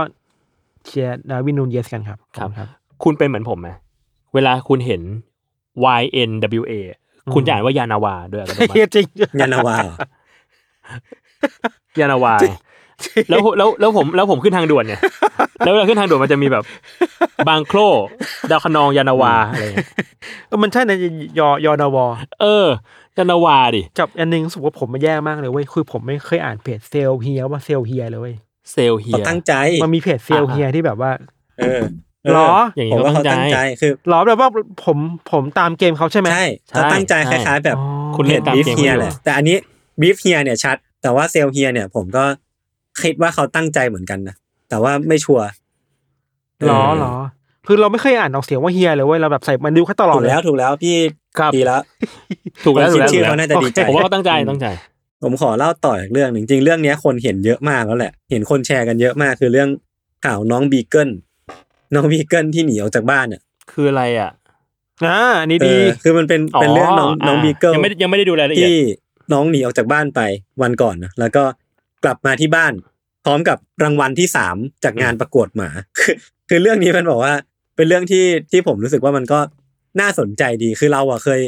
[0.87, 2.69] เชียร์ดาวินนูนเยสกันครับ ครับขอณครับ
[3.05, 3.69] คุณเป็นเหมือนผมไหม
[4.35, 5.03] เวลาคุณเห็น
[6.01, 6.73] Y N W A
[7.35, 9.07] คุณจะอ่านว่ายานาวาด้วยอัตโนมัเฮียติจริง
[9.41, 9.97] ยานาวาเหรอ
[12.01, 12.35] ยานาวา
[13.31, 15.01] แล้วแล้วแล้วผมแล้วผมขึ้นทางด่วนเนี่ย
[15.65, 16.65] แล้วเวลาขึ้นทางด่วนมันจะมีแบบ
[17.49, 17.79] บางโคล
[18.51, 19.87] ดาวคะนองยานาวาอะไรเงี้ย
[20.47, 20.97] เออมันใช่นะ
[21.39, 22.07] ยอยอนาวอ
[22.41, 22.67] เออ
[23.19, 28.37] ยานาวาดิกับอันหนึงรู้สึกว่าผมมันแย่มากเลยเว้ยคือผมไม่เคยอ่านเพจเซลเฮียว่าเซลเฮียเลยเว้ย
[28.73, 31.11] เซลเฮีเขายตั้งใจมันมีเพจเซลเฮียที่แบบว่า
[31.59, 31.85] เออเออ
[32.35, 34.49] หรออย่างนี้ผมก็ว่าตั้เขางใจตั้งใจคือหรอแบบว่า
[34.85, 34.99] ผม
[35.33, 39.57] ผมตามเกมเขาใช่ไหมใช่ใช่เขาตั้งใจใช่คล้ายๆ แบบอ๋อคุณเล่นตามบีฟเกมเฮียเขาอยู่แหละแต่อันนี้
[40.01, 42.25] บีฟเฮียเนี่ยชัด แต่ว่าเซลเฮียเนี่ย ผมก็
[43.01, 44.35] คิดว่าเขาตั้งใจเหมือนกันนะ
[44.69, 45.47] แต่ว่าไม่ชัวร์
[46.67, 47.13] หรอเออหรอ
[47.67, 50.97] คือเราไม่เคยอ่านออกเสียงว่าเฮียเลยเว้ยเราแบบใส่มันดิวแค่ตลอดถูกเลยแล้วถูกแล้วพี่
[51.39, 51.81] ครับดีแล้ว
[52.65, 54.67] ถูกแล้วผมถูกคิดแล้วชื่อเขาน่าจะดีใจผมว่าเขาตั้งใจตั้งใจ
[55.23, 59.69] ผมขอเล่าต่ออีกเรื่องหนึ่งจริงๆเรื่องเนี้ยคนเห็นเยอะมากแล้วแหละ เห็นคนแชร์กันเยอะมากคือเรื่อง
[60.25, 61.11] ข่าวน้องบีเกิล
[61.95, 64.31] น้องบีเกิลที่หนีออกจากบ้านเนี่ยคืออะไรอะ
[65.07, 68.79] อ่าอันนี้เอดีอคือมันเป็นเป็นเรื่องน้องน้องบีเกิลยังไม่ยังไม่ได้ดูรายละเอียดที่
[69.33, 70.21] น้องหนีออกจากบ้านไป
[70.63, 71.45] วันก่อนนะแล้วก็
[72.05, 72.73] กลับมาที่บ้าน
[73.25, 76.15] พร้อมกับรางวัลที่สามจากงานประกวดหมา คือ
[76.49, 77.35] คือเรื่องนี้มันบอกว่า
[77.77, 79.41] เป็นเรื่องที่ที่ผมรู้สึกว่ามันก็
[80.01, 81.41] น่าสนใจดีคือเราอะเคย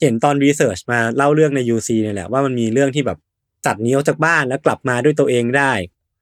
[0.00, 3.18] เห็นตอนรีเสิร์ชมาเล่าเรื่องใน UC เนี่ยแหละว่ามันมีเรื่องที่แบบ
[3.66, 5.72] สัตว์หนีออกจากบ้านแล้วกลับมาด้วยตัวเองได้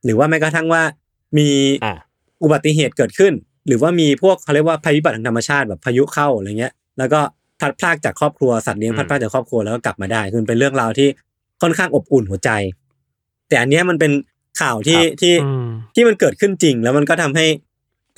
[0.05, 0.83] หรือว่าแม้กระทั่งว่า
[1.39, 1.49] มี
[1.85, 1.95] อ่า
[2.43, 3.33] อุบัติเหตุเกิดขึ้น
[3.69, 7.21] หรือว่ามีพวกเขาเรียกว่าภัยพิบัติทางธรรมชาติแบบพายุเข้าอะไรเงี้ย แล้วก็
[7.61, 11.09] พลัดพรากจากครอบครัวสัตว์เลี้ยงอืมพลัดพรากจากครอบครัวแล้วก็กลับมาได้คือมันเป็นเรื่องราวที่
[11.63, 12.51] ค่อนข้างอบอุ่นหัวใจ
[13.49, 14.13] แต่อันเนี้ยมันเป็น
[14.61, 17.47] ข่าวที่ที่อืมที่มันเกิดขึ้นจริง แล้วมันก็ทำให้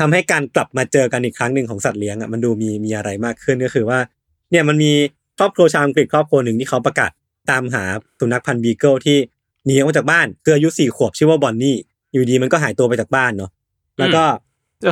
[0.00, 3.98] ทำให้การกลับมาเจอกันอีกครั้งหนึ่งของสัตว์เลี้ยงอะมันดูมีมีอะไรมากขึ้นก็คือว่า
[4.50, 4.92] เนี่ยมันมี
[5.38, 7.10] ครอบครัวชาวอังกฤษครอบครัวหนึ่งที่เขาประกาศ
[7.50, 7.84] ตามหา
[8.20, 9.18] สุนัขพันธุ์บีเกิลที่
[9.66, 11.76] หนีออกมาจากบ้านคืออายุสี่ขวบชื่อว่าบอนนี่
[12.12, 13.50] อยู่ดีมันก็หายตัวไปจากบ้านเนาะ
[13.98, 14.24] แล้วก็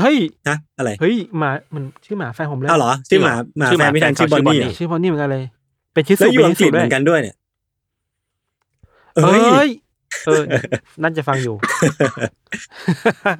[0.02, 0.16] เฮ้ย
[0.48, 5.44] นะอะไรเฮ้ยหมามันชื่อหมาแฟนผมเลยอ้าวเหรอชื่อหมาหมาชื่อหแฟมานไม่ทันแฟนชื่อบอนเขาชื่อบอนนี่นี่ชื่อบอนนี่เหมือนกันเลย
[5.92, 7.36] เป็นชิสุแล้วอยู่อังกฤษป็เหชิสุมือนกันด้วยเนี่ย
[9.14, 9.70] เอ้เอ้ยย
[10.26, 10.42] เออ
[11.02, 11.54] นั่นจะฟังอยู่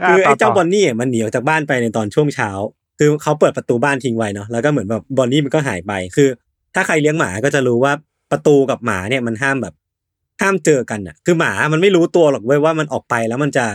[0.08, 2.50] คือไอ้เจ้าต่บอนนี่มันหนีออกจากบ้านไปในตอนช่วงเช้า
[2.98, 6.28] คือเขาเปิดประตูบ้านทิ้งไว้เนาะแล้วก็เหมือนแบบบอนนี่มันก็หายไปคือ
[6.74, 7.92] ถ้าใครเลี้ยงหมาก็จะรู้ว่า
[8.30, 9.74] ประตูกับหมาเนี่ยมันห้ามแบบ
[10.40, 13.66] ห้ามเจอกันอะ คือหมามันไม่รู้ตัวหรอกเว้ยว่ามันออกไปแล้วมันจะ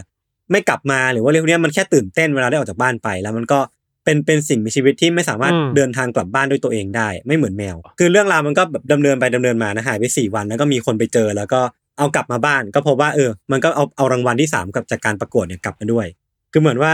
[0.51, 3.59] ไม่กลับมาหรือว่าเรื่องพวกเนี้ยมันแค่ตื่นเต้นเวลาได้ออกจากบ้านไป แล้วมันก็
[4.05, 11.61] เป็นเป็นสิ่งมีชีวิตที่ไม่สามารถอืมเดินทางกลับบ้านด้วยตัวเองได้ ไม่เหมือนแมว คือเรื่องราวมันก็แบบดำเนินไปดำเนินมานะหายไปสี่วันแล้วก็มีคนไปเจอแล้วก็
[11.97, 16.05] เอากลับมาบ้าน ก็พบว่าเออ มันก็เอาเอารางวัลที่สามกับจากการประกวดเนี่ยกลับมาด้วย
[16.51, 16.91] คือเหมือนว่า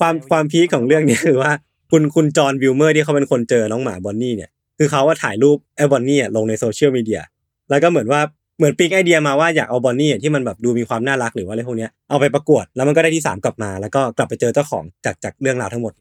[0.00, 1.52] ความความพีคของเรื่องนี้คือว่า
[1.90, 7.22] คุณคุณจอห์นวิลเมอร์ที่เขาเป็นคนเจอน้องหมาบอนนี่เนี่ยคือเขาว่าถ่ายรูปไอ้บอนนี่อะลงในโซเชียลมีเดีย
[7.70, 8.20] แล้วก็เหมือนว่า
[8.56, 15.92] เหมือนปิ๊งไอเดียมาว่าอยากเอาบอนนี่อะที่มันแบบดูมีความน่ารักหรือว่าอะไรพวกเนี้ยเอาไปประกวดแล้วมันก็ได้ที่สามกลับมา แล้วก็กลับไปเจอเจ้าของจากจากเรื่องราวทั้งหมด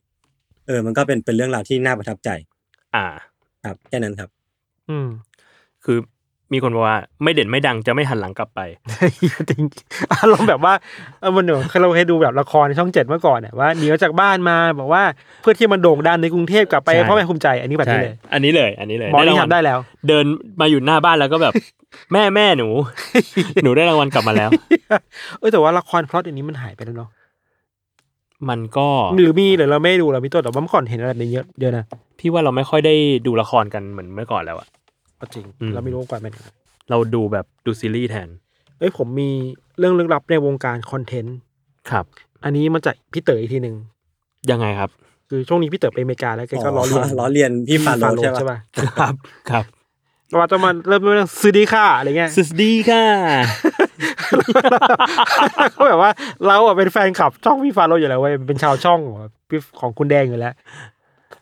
[0.67, 2.29] เออ มันก็เป็นเป็นเรื่องราวที่น่าประทับใจ
[2.95, 3.05] อ่า
[3.65, 4.29] ครับแค่นั้นครับ
[4.89, 5.07] อืม
[5.85, 5.97] คือ
[6.53, 8.59] มีคนบอกว่าไม่เด่นไม่ดังจะไม่หันหลังกลับไป
[9.49, 9.63] จริง
[10.13, 10.73] อารมณ์แบบว่า
[11.21, 15.03] เออมันเหมือนเราเคยดูแบบละครในช่องเจ็ดเมื่อก่อนเนี่ยว่าหนีออกจากบ้านมาบอกว่า
[15.41, 20.25] เพื่อที่มันโด่งดังในกรุงเทพกลับไปใช่เพราะแม่ภูมิใจอันนี้แบบใช่นี้เลย อันนี้เลย อันนี้เลยบอลนี่รางวัลทำได้แล้ว เดิน
[20.61, 21.53] มาอยู่หน้าบ้านแล้วก็แบบ
[22.13, 22.67] แม่แม่หนู
[23.63, 24.49] หนูได้รางวัลกลับมาแล้ว
[25.39, 27.09] เออแต่ว่าละครพล็อตอันนี้มันหายไปแล้วเนาะ
[28.49, 31.85] มันก็หรือมีหรือเราไม่ดูเรามีตัวแต่ว่าเมื่อก่อนเห็นอะไรแบบนี้เยอะเยอะนะ
[32.19, 34.67] พี่ว่าเราไม่ค่อยได้ดูละครกันเหมือนเมื่อก่อนแล้วอะ
[35.21, 36.47] ก็จริง อืม เราไม่รู้ว่าก่อนเป็นยังไง
[36.89, 38.29] เราดูแบบดูซีรีส์แทน
[38.79, 39.29] เอ้ยผมมี
[39.79, 41.37] เรื่องลึกลับในวงการคอนเทนต์
[41.91, 42.05] ครับ
[42.43, 43.75] อันนี้มาจากพี่เต๋ออีกทีหนึ่ง
[44.51, 44.89] ยังไงครับ
[45.29, 48.57] คือช่วงนี้พี่เต๋อไปอเมริกาแล้วแกก็ล้อเลียนล้อเลียนพี่ฟาโรห์ใช่ใช่ปะป่ะ
[48.99, 49.15] ครับ
[49.51, 49.65] ครับ
[50.39, 53.03] ว่าจะมาเริ่มเรื่องซื้อดีค่าอะไรเงี้ย สวัสดีค่ะ
[55.71, 56.11] เขาแบบว่า
[56.47, 59.15] เราอะเป็นแฟนคลับช่องพี่ฟาโรห์อยู่แล้วเว้ยเป็นชาวช่องของ
[59.49, 60.53] พี่ของคุณแดงอยู่แล้ว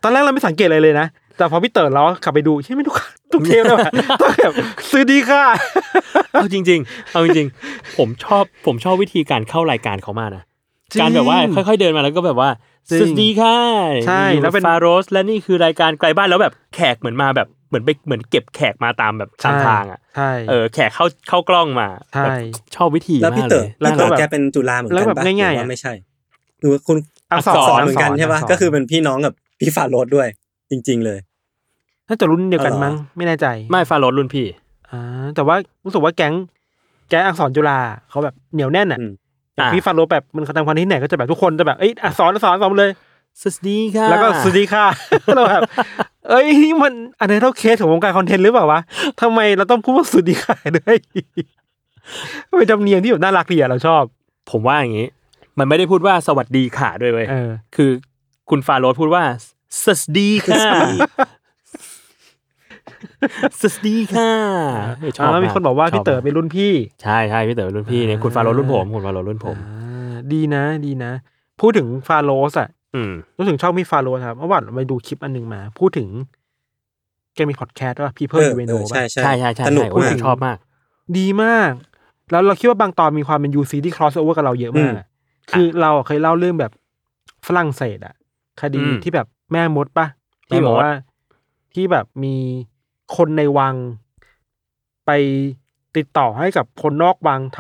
[0.04, 2.96] ตอนแรกเราไม่สังเกตอะไรเลยนะ แต่พอพี่เต๋อเราขับไปดูใช่ไหมทุก
[3.34, 4.54] ทุกเทปเลยว่ะต้องแบบ
[4.92, 5.44] ซื้อดีค่ะ
[6.34, 10.44] เอาจริง ๆ เอาจริงๆ ผมชอบผมชอบวิธีการเข้ารายการเขามากนะ
[10.92, 12.50] จริงการแบบว่าค่อยๆเดินมาแล้วก็แบบว่า
[12.90, 13.58] จริงสวัสดีค่ะ
[14.08, 22.38] ใช่อยู่แล้วเป็นฟาโรส และนี่คือรายการไกลบ้านแล้วแบบแขกเหมือนมาแบบเหมือนไปเหมือนเก็บแขกมาตามแบบตามทางอะใช่เออแขกเข้าเข้ากล้องมาใช่แบบ
[22.76, 25.94] ชอบวิธีแล้วมาพี่กเต๋เลอยพี่เต๋อแล้วแบบแกเป็นจุฬาเหมือนแล้วกันแบบปะง่ายๆหรืออะว่าไม่ใช่
[26.62, 26.98] คือคุณ
[27.32, 30.28] อักษอัรกษรเหมือนกันใช่ปะอักษรก็คือเป็นพี่น้องกับพี่ฟาโรห์ด้วย
[30.72, 31.20] จริง ๆ เลย
[32.10, 34.48] น่าจะรุ่นเดียวกันอ๋อเหรอมั้งไม่แน่ใจ ไม่ฟาโรสรุ่นพี่
[34.90, 35.00] อ่า
[35.36, 36.34] แต่ว่ารู้สึกว่าแก๊ง
[37.10, 37.78] แก๊งอักษรจุฬา
[38.10, 39.12] เขาแบบเหนียวแน่นอะอืม
[39.56, 42.92] อย่างอ่าพี่ฟาโรห์แบบมันทำคอนเทนต์ไหนก็จะแบบทุกคนจะแบบเอ้ยอักษรอักษรอักษรหมดเลย
[43.42, 44.86] สวัสดีค่ะแล้วก็สวัสดีค่ะ
[45.36, 45.62] เราแบบ
[46.30, 48.80] เอ้ยนี่มันอันนี้เท่าเคสของวงการคอนเทนต์หรือเปล่าวะ
[49.22, 50.98] ทำไมเราต้องพูดว่าสวัสดีค่ะด้วย
[52.58, 54.04] เป็นจำเนียงที่แบบน่ารักดีอะเราชอบ
[54.52, 55.08] ผมว่าอย่างนี้
[55.60, 57.92] มันไม่ได้พูดว่าสวัสดีค่ะด้วยเว้ยเออคือ
[58.50, 59.24] คุณฟาโรสพูดว่า
[59.82, 60.66] สวัสดีค่ะ
[63.60, 64.32] สวัสดีค่ะ
[65.00, 71.12] เออชอบแล้วมีคนบอกว่าชพี่เต๋อเป็นรุ่นพี่ ใช่ใช่พี่เต๋อเป็นรุ่นพี่เนี่ยคุณฟาโรสรุ่นผมคุณฟาโรสรุ่นผมอ่าดีนะ ดีนะ
[71.60, 76.08] พูดถึงฟาโรสอะอืมรู้ถึงช่องพี่ฟาโรสครับเมื่อวานไปดูคลิปอันหนึ่งมา พูดถึง
[77.36, 80.58] แกมีพอดแคสต์ว่าพี่เพิ่เอมอเวโนเออใช่ใช่ใช่ใช่ใช่สนุกใช่โอ้ยมาผกมชอบมาก
[81.18, 81.72] ดีมาก
[82.32, 85.00] แล้วเราคิดว่าบางตอนมีความเป็น UC ที่ cross over กับเราเยอะมากอืม
[85.52, 86.72] คือเราเคยเล่าเรื่องแบบ
[87.48, 88.16] ฝรั่งเศสอะ
[88.62, 90.08] คดีอืมที่แบบแม่มดปะ
[90.48, 90.92] แม่ที่มดบอกว่า
[91.74, 92.36] ที่แบบมี
[93.18, 93.76] คนในวัง
[95.06, 95.12] ไป
[95.98, 97.60] ติดต่อให้กับคนนอกวังท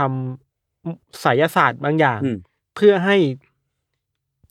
[0.59, 2.37] ำไสยศาสตร์บางอย่างอืม
[2.75, 3.17] เพื่อให้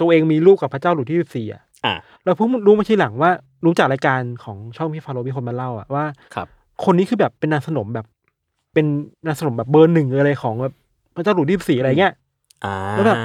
[0.01, 3.31] ตัวเองมีลูกกับพระเจ้าหลุยที่สิบสี่อะอะเราเพิ่งรู้มาทีหลังว่า
[3.65, 6.47] รู้จากรายการของช่องพี่ฟาโรห์มีคนมาเล่าอะว่าครับ
[6.85, 8.07] คนนี้คือแบบเป็นนางสนมแบบ
[8.75, 8.87] เป็น
[9.27, 10.75] นางสนมแบบเบอร์หนึ่งเลยของแบบ
[11.15, 12.15] พระเจ้าหลุยที่สิบสี่อะไรเงี้ย
[12.65, 13.17] อ่าแล้วแบบ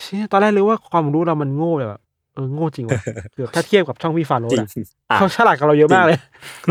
[0.00, 2.02] เชี่ยตอนแรกเลยว่าความรู้เรามันโง่เลยแบบ
[2.34, 3.00] เออโง่จริงว่ะ
[3.34, 4.68] คือถ้าเทียบกับช่องพี่ฟาโรจริห์งอะ
[5.10, 6.18] อะเขาฉลาดกับเราเยอะมากเลย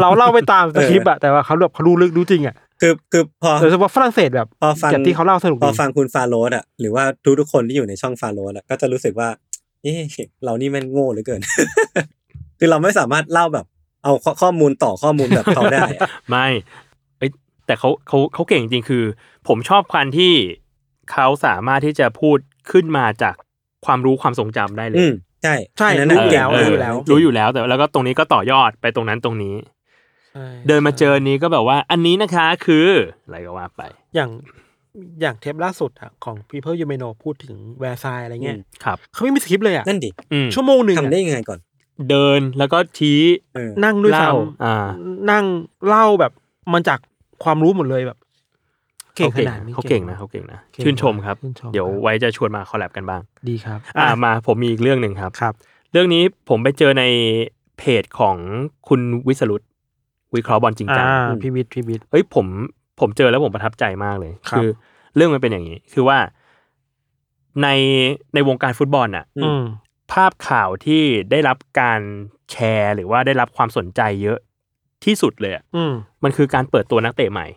[0.01, 9.29] เราเล่าไปตามสคริปต์อะแต่ว่าเขาแบบเขารู้ลึกรู้จริงอะคือคือพอโดยเฉพาะฝรั่งเศสแบบพอฟังจากที่เขาเล่าสนุกพอดีฟังคุณฟาโรสอะหรือว่าทุกทุกๆคนที่อยู่ในช่องฟาโรสอะก็จะรู้สึกว่า
[9.81, 10.01] เอ๊ะ
[10.43, 11.41] เรานี่แม่งโง่เหลือเกิน
[12.59, 13.65] คือเราไม่สามารถเล่าแบบ
[14.03, 16.47] เอาข้อข้อมูลต่อข้อมูลแบบเขาได้อะไม่
[17.17, 17.31] เอ้ย
[17.65, 19.03] แต่เขาเขาเขาเก่งจริงคือ
[19.47, 20.33] ผมชอบคันที่
[21.11, 22.37] เขาสามารถที่จะพูด
[22.71, 23.35] ขึ้นมาจาก
[23.85, 29.55] ความรู้ความทรงจำได้เลอืยม ใช่ใช่อันนั้นรู้น่ะอยู่เก่งแล้วเออรู้อยู่แล้วรู้อยู่แล้วแต่แล้วก็ตรงนี้ก็ต่อยอดไปตรงนั้นตรงนี้
[30.33, 32.87] ใช่เดินมาเจอนี้ก็แบบว่า อันนี้นะคะคือ
[33.25, 33.81] อะไรก็ว่าไป
[34.15, 34.29] อย่าง
[35.21, 41.59] อย่างเทปล่าสุดอะของ People You May Know พูดถึงแวร์ซายอะไรเงี้ยครับ เขาไม่มีสคริปต์เลยอะนั่นดิอืมชั่วโมงหนึ่งอะทำได้ยังไงก่อน
[42.09, 43.21] เดินแล้วก็ชี้
[43.55, 45.45] เออนั่งด้วยซ้เล่าอ่าำนั่ง
[45.87, 46.31] เล่าแบบ
[46.73, 46.99] มันจาก
[47.43, 48.17] ความรู้หมดเลยแบบ
[49.15, 55.53] เก่งขนาดนี้เขาเก่งนะเขาเก่งนะเก่งชื่นชมครับชื่นชมเดี๋ยวครับไว้จะชวนมาคอลแลบกันบ้าง ดีครับ อ่ามาผมมีอีกเรื่องหนึ่งครับครับ
[55.91, 57.03] เรื่องนี้ผมไปเจอใน
[57.77, 58.35] เพจของ
[58.87, 59.61] คุณวิสรุต
[60.35, 62.45] วิเคราะห์บอลจริงจังอ่าพีวิทย์พีวิทย์เฮ้ยผม
[62.99, 64.67] ผมเจอแล้วผมประทับใจมากเลยครับคือ
[65.15, 66.17] เรื่องมันเป็นอย่างนี้ คือว่า
[67.63, 67.67] ใน
[68.33, 69.63] ในวงการฟุตบอลน่ะอืมอืม
[70.11, 72.01] ภาพข่าวที่ได้รับการ
[72.51, 74.39] แชร์หรือว่าได้รับความสนใจเยอะ
[75.05, 75.93] ที่สุดเลยอะอืม
[76.23, 77.47] มันคือการเปิดตัวนักเตะใหม่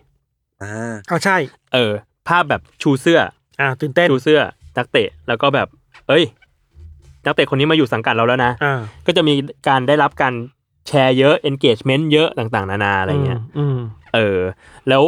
[0.62, 1.36] อ่าเอาใช่
[1.74, 1.92] เออ
[2.28, 3.20] ภาพแบบชูเสื้อ
[3.60, 4.40] อ่าตื่นเต้นชูเสื้อ
[4.76, 5.68] นักเตะ แล้วก็แบบ
[6.08, 6.24] เอ้ย
[7.26, 9.34] นักเตะคนนี้มาอยู่สังกัดเราแล้วนะ อ่าก็จะมี
[9.68, 10.34] การได้รับการ
[10.88, 13.78] แชร์เยอะ engagement เยอะต่างๆ นานาอะไรเงี้ย อืม
[14.14, 14.38] เออ
[14.88, 15.02] แล้ว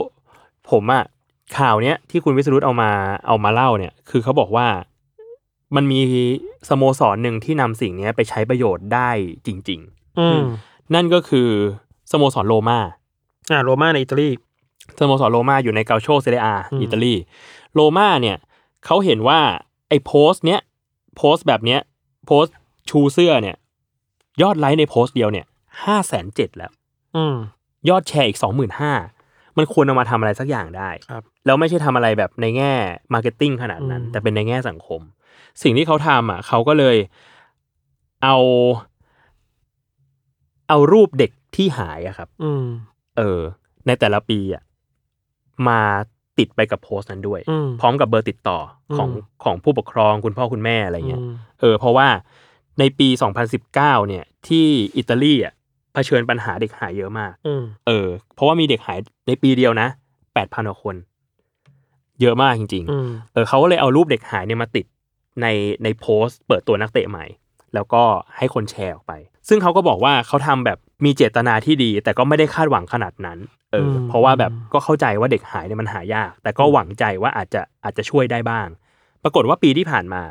[0.70, 1.04] ผมอะ
[1.59, 2.90] ข่าวเนี้ยที่คุณวิสรุตเอามา
[3.26, 4.66] เอามาเล่าเนี่ย คือเขาบอกว่า
[5.76, 6.00] มันมี
[6.68, 9.11] สโมสรหนึ่งที่นำสิ่งเนี้ยไปใช้ประโยชน์ได้
[9.46, 9.80] จริง
[10.18, 11.48] อืมๆ นั่นก็คือ
[12.11, 12.78] สโมสรโรมา
[13.50, 14.28] อ่าโรม่าในอิตาลี
[14.99, 17.14] สโมสรโรมาอยู่ในกัลโช่เซเรียอาอืมอิตาลี
[17.75, 18.37] โรมาเนี่ย
[18.85, 19.40] เขาเห็นว่า
[19.88, 20.61] ไอ้โพสต์เนี้ย
[21.16, 21.81] โพสต์แบบเนี้ย
[22.27, 22.55] โพสต์
[22.90, 23.57] ชูเสื้อเนี่ย
[24.42, 25.46] ยอดไลค์ในโพสต์เดียวเนี่ย
[25.85, 26.70] ห้าแสนเจ็ดแล้ว
[27.16, 27.37] อืม
[27.88, 28.92] ยอดแชร์อีกสองหมื่นห้า
[29.57, 32.72] มันควรเอามาทำอะไรสักอย่างได้ครับแล้วไม่ใช่ทำอะไรแบบในแง่
[33.12, 35.01] marketing ขนาดนั้นอืมแต่เป็นในแง่สังคม
[35.62, 36.96] สิ่งที่เขาทำอะเขาก็เลย
[38.22, 38.37] เอา
[40.68, 42.64] เอารูปเด็กที่หายอะครับ อืม
[43.16, 43.40] เออ
[43.87, 44.62] ในแต่ละปีอะ
[45.69, 45.81] มา
[46.38, 48.59] ติดไปกับโพสต์นั้นด้วยอืมพร้อมกับเบอร์ติดต่อ
[48.97, 52.09] ของอืมของผู้ปกครองคุณพ่อคุณแม่อะไรเงี้ยอืมเออเพราะว่า
[52.79, 53.09] ในปี
[53.59, 54.66] 2019 เนี่ย ที่
[54.97, 55.55] อิตาลีอะ
[55.92, 59.88] เผชิญปัญหาเด็กหายเยอะมากอืมเออ เพราะว่ามีเด็กหายในปีเดียวนะ
[60.35, 60.97] 8,000กว่าคน
[62.21, 64.87] เยอะมากจริงอืมๆเออเขาก็เลยเอารูปเด็กหายเนี่ยมาติด
[65.42, 65.47] ใน
[65.83, 67.25] ในโพสต์ เปิดตัวนักเตะใหม่
[67.75, 68.03] แล้วก็
[68.37, 69.12] ให้คนแชร์ออกไป
[69.49, 73.38] ซึ่งเขาก็บอกว่าเขาทำแบบ มีเจตนาที่ดี แต่ก็ไม่ได้คาดหวังขนาดนั้น
[73.72, 78.68] เอออมเพราะว่าแบบก็เข้าใจว่าเด็กหายเนี่ยมันหายาก แต่ก็หวังใจว่าอาจจะอาจจะช่วยได้บ้าง
[79.22, 80.22] ปรากฏว่าปีที่ผ่านมา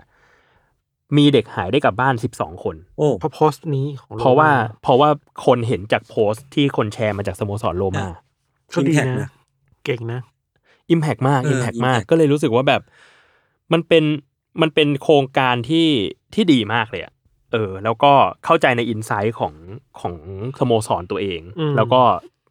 [1.17, 4.49] มีเด็กหายได้กลับบ้าน12คนโอ้เพราะโพสต์นี้ของโเพราะว่า
[4.83, 5.09] เพราะว่า
[5.45, 8.07] คนเห็นจากโพสต์ที่คนแชร์มาจากสโมสรโรมา
[8.75, 9.29] ก็ดี Impact นะนะ
[9.85, 10.19] เก่งนะ
[10.89, 12.81] impact มากเออ impact มาก impact ก็เลยรู้สึกว่าแบบ
[13.73, 14.03] มันเป็น
[14.61, 15.87] มันเป็นโครงการที่
[16.33, 17.13] ที่ดีมากเลยอะ
[17.55, 18.11] เออแล้วก็
[18.45, 19.53] เข้าใจใน insight ของ
[19.99, 20.15] ของ
[20.59, 22.01] สโมสรตัวเองอืมแล้วก็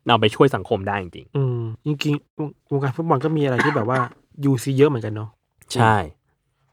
[0.08, 3.98] นำไปช่วยสังคมได้จริงอืมจริงๆวงวงการฟุตบอลก็มีอะไรที่แบบว่า
[4.44, 5.96] ยูซีเยอะเหมือนกันเนาะๆใช่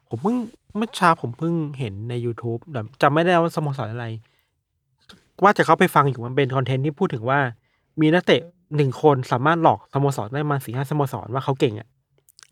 [0.09, 0.35] ผมเพิ่ง
[0.77, 4.07] เมื่อเช้าผมเพิ่งเห็นใน YouTube แบบจำไม่ได้ว่าสโมสรอะไร
[5.43, 7.39] ว่าจะเขาไปฟังอยู่มันเป็นคอนเทนต์ที่พูดถึงว่า
[8.01, 8.41] มีนักเตะ
[8.75, 11.87] หนึ่งคนสามารถหลอกสโมสรได้มาสี่ห้าสโมสรว่าเขาเก่งอะ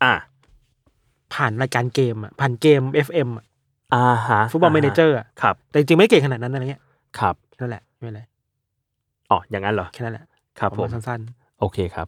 [0.02, 0.14] อะ
[1.34, 3.46] ผ่านรายการเกมอะผ่านเกม FM อะ
[3.94, 6.82] อ่าฮะฟุตบอล m ม n นเจอร์อะครับ แต่จริงๆไม่ได้เก่งขนาดนั้นอะไรเงี้ย
[7.18, 8.22] ครับนั่นแหละไม่เป็นไร
[9.30, 10.24] อ๋ออย่างนั้นเหรอแค่นั้นแหละ
[10.58, 11.20] ครับปะผมมาณสั้น
[11.60, 12.06] โอเคครับ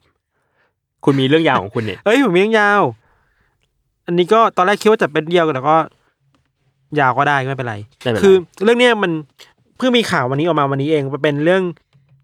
[1.05, 2.83] คุณมีเรื่องยาวของคุณเนี่ยๆเอ้ยผมมีเรื่องยาว
[4.07, 5.77] อันนี้ก็ตอนแรกคิดว่าจะเป็นเดียวกันแต่ก็
[7.01, 9.12] ยาวก็ได้ไม่เป็นไรไม่เป็นไรคือเรื่องเนี้ยมัน
[9.77, 11.62] เพิ่งมีข่าววันนี้ออกมาวันนี้เองมันเป็นเรื่อง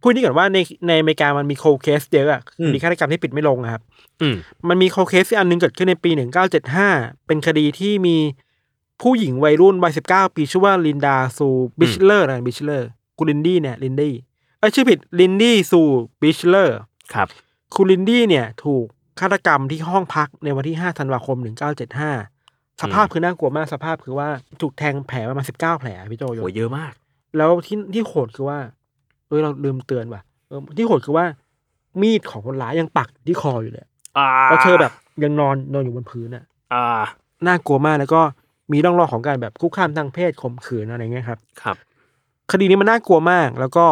[0.02, 3.82] พูดนี่ก่อนว่าในในอเมริกามันมี cold case เยอะอะอืมมีฆาตกรรมที่ปิดไม่ลงอะครับ
[4.22, 4.36] อืม
[4.68, 6.88] มันมี cold case อันหนึงเกิดขึ้นในปีหนึ่งเก้าเจ็ดห้า
[7.26, 8.16] เป็นคดีที่มี
[9.02, 11.48] ผู้หญิงวัยรุ่นวัยสิบเก้าปีชื่อว่าลินดาซู
[11.80, 14.14] บิชเลอร์นะบิชเลอร์คุณลินดี้เนี่ยลินดี้
[14.58, 15.80] เอ้ยชื่อผิดลินดี้ซู
[16.22, 16.78] บิชเลอร์
[17.14, 17.28] ครับ
[17.74, 18.84] คุณลินดี้เนี่ยถูก
[19.20, 21.36] ฆาตกรรมที่ห้องพักในวันที่5ธันวาคม
[22.08, 24.28] 1975สภาพคือน่ากลัวมากสภาพคือว่า
[24.60, 26.92] ถูกแทงแผลประมาณ19แผลพี่โจโยโหเยอะมาก
[27.36, 28.58] แล้วที่ที่โหดคือว่า
[29.28, 31.24] เออเราลืมเตือนว่ะเออที่โหดคือว่า
[32.00, 33.86] มีดของคนร้ายยังปักอยู่ที่คออยู่เลย
[34.18, 34.92] อ่าแล้วเธอแบบ
[35.24, 37.02] ยังนอนนอนอยู่บนพื้นอะ อ่า
[37.46, 38.20] น่ากลัวมากแล้วก็
[38.72, 41.76] มีร่องรอยของการแบบคุกคามทางเพศข่มขืนอะไรเงี้ยครับ ครับ
[42.50, 43.86] คดีนี้มันน่ากลัวมาก แล้วก็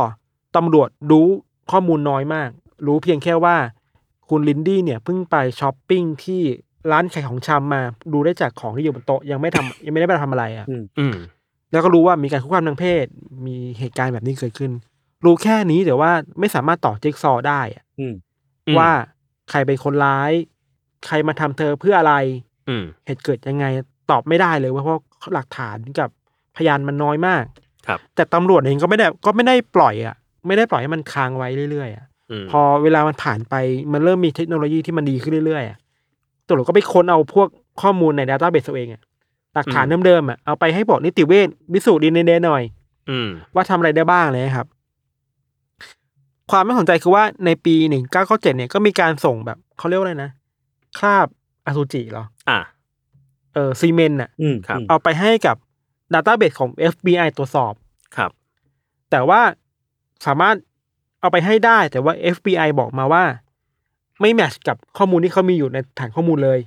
[0.56, 1.26] ตำรวจรู้
[1.70, 2.50] ข้อมูลน้อยมาก
[2.86, 3.56] รู้เพียงแค่ว่า
[4.28, 6.42] คุณลินดี้เนี่ยเพิ่งไปช้อปปิ้งที่
[6.90, 10.66] ร้านขายของชำมา ดูได้จากของที่อยู่บนโต๊ะยังไม่ทำยังไม่ได้ไปทำอะไรอะ
[10.98, 11.16] อืม
[11.72, 13.06] แล้วก็รู้ว่ามีการคุกคามทางเพศ
[13.46, 14.72] มีเหตุการณ์แบบนี้เกิดขึ้น
[15.24, 16.10] รู้แค่นี้แต่ว่า
[16.40, 18.14] ไม่สามารถต่อจิ๊กซอว์ได้อะอืม
[18.66, 18.90] อืมว่า
[19.50, 20.32] ใครเป็นคนร้าย
[21.06, 22.14] ใครมาทำเธอเพื่ออะไร
[22.68, 23.66] อืมเหตุเกิดยังไง
[24.10, 25.00] ตอบไม่ได้เลยว่าเพราะ
[25.34, 26.08] หลักฐานกับ
[26.56, 27.44] พยานมันน้อยมาก
[27.86, 30.16] ครับ แต่ตำรวจเองก็ไม่ได้ก็ไม่ได้ปล่อยอะ
[30.46, 32.04] ไม่ได้ปล่อยให้มันค้างไว้เรื่อยๆอะ
[32.42, 33.54] มพอเวลามันผ่านไป
[33.92, 35.78] มันเริ่มมีเทคโนโลยีที่มันดีขึ้นเรื่อยๆอะ
[36.46, 37.48] ตำรวจก็ไปค้นเอาพวก
[37.82, 39.02] ข้อมูลในดัตต้าเบสตัวเองอะ
[39.54, 42.62] หลักฐานเดิมๆอะเอาไปให้บอกนิติเวชวิสูจน์ดีเนหน่อย
[43.10, 44.66] อืมว่าทำอะไรได้บ้างเลยครับ
[46.50, 50.30] ความน่าสนใจคือว่าในปีหนึ่งเก้าเก้าเจ็ดเนี่ยก็มีการส่งแบบเขาเรียกว่าอะไรนะ
[50.98, 51.26] คราบ
[51.66, 52.58] อสุจิเหรอ อะ
[53.56, 55.56] เออซีเมนต์อะอืมครับอืมเอาไปให้กับ
[56.12, 57.72] ดัตต้าเบสของ FBI ตรวจสอบ
[58.16, 58.30] ครับ
[59.10, 59.40] แต่ว่า
[60.26, 60.56] สามารถ
[61.20, 63.24] เอาไปให้ได้แต่ว่า FBI บอกมาว่า
[64.20, 66.60] ไม่แมทช์กับข้อมูลที่เขามีอยู่ในฐานข้อมูลเลย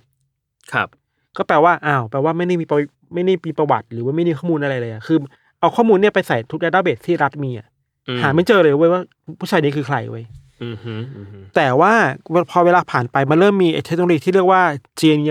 [0.73, 0.88] ครับ
[1.38, 2.78] ก็แปลว่าอ้าวแปลว่าไม่ได้มีประ
[3.13, 5.17] ไม่ได้มีประวัติ หรือว่าไม่ได้ข้อมูลอะไรเลยอะคือ
[5.60, 7.67] เอาข้อมูลเนี่ยไปใส่ทุกดัตต้าเบสที่รัฐมีอะ
[8.08, 9.02] อืหาไม่เจอเลยเว้ยว่า
[9.39, 10.23] ผู้ชายนี้คือใครเว้ย
[10.63, 11.93] อืมฮึอืมฮึแต่ว่า
[12.52, 14.63] พอเวลาผ่านไปมันเริ่มมีเทคโนโลยีที่เรียกว่า
[14.99, 15.23] gene-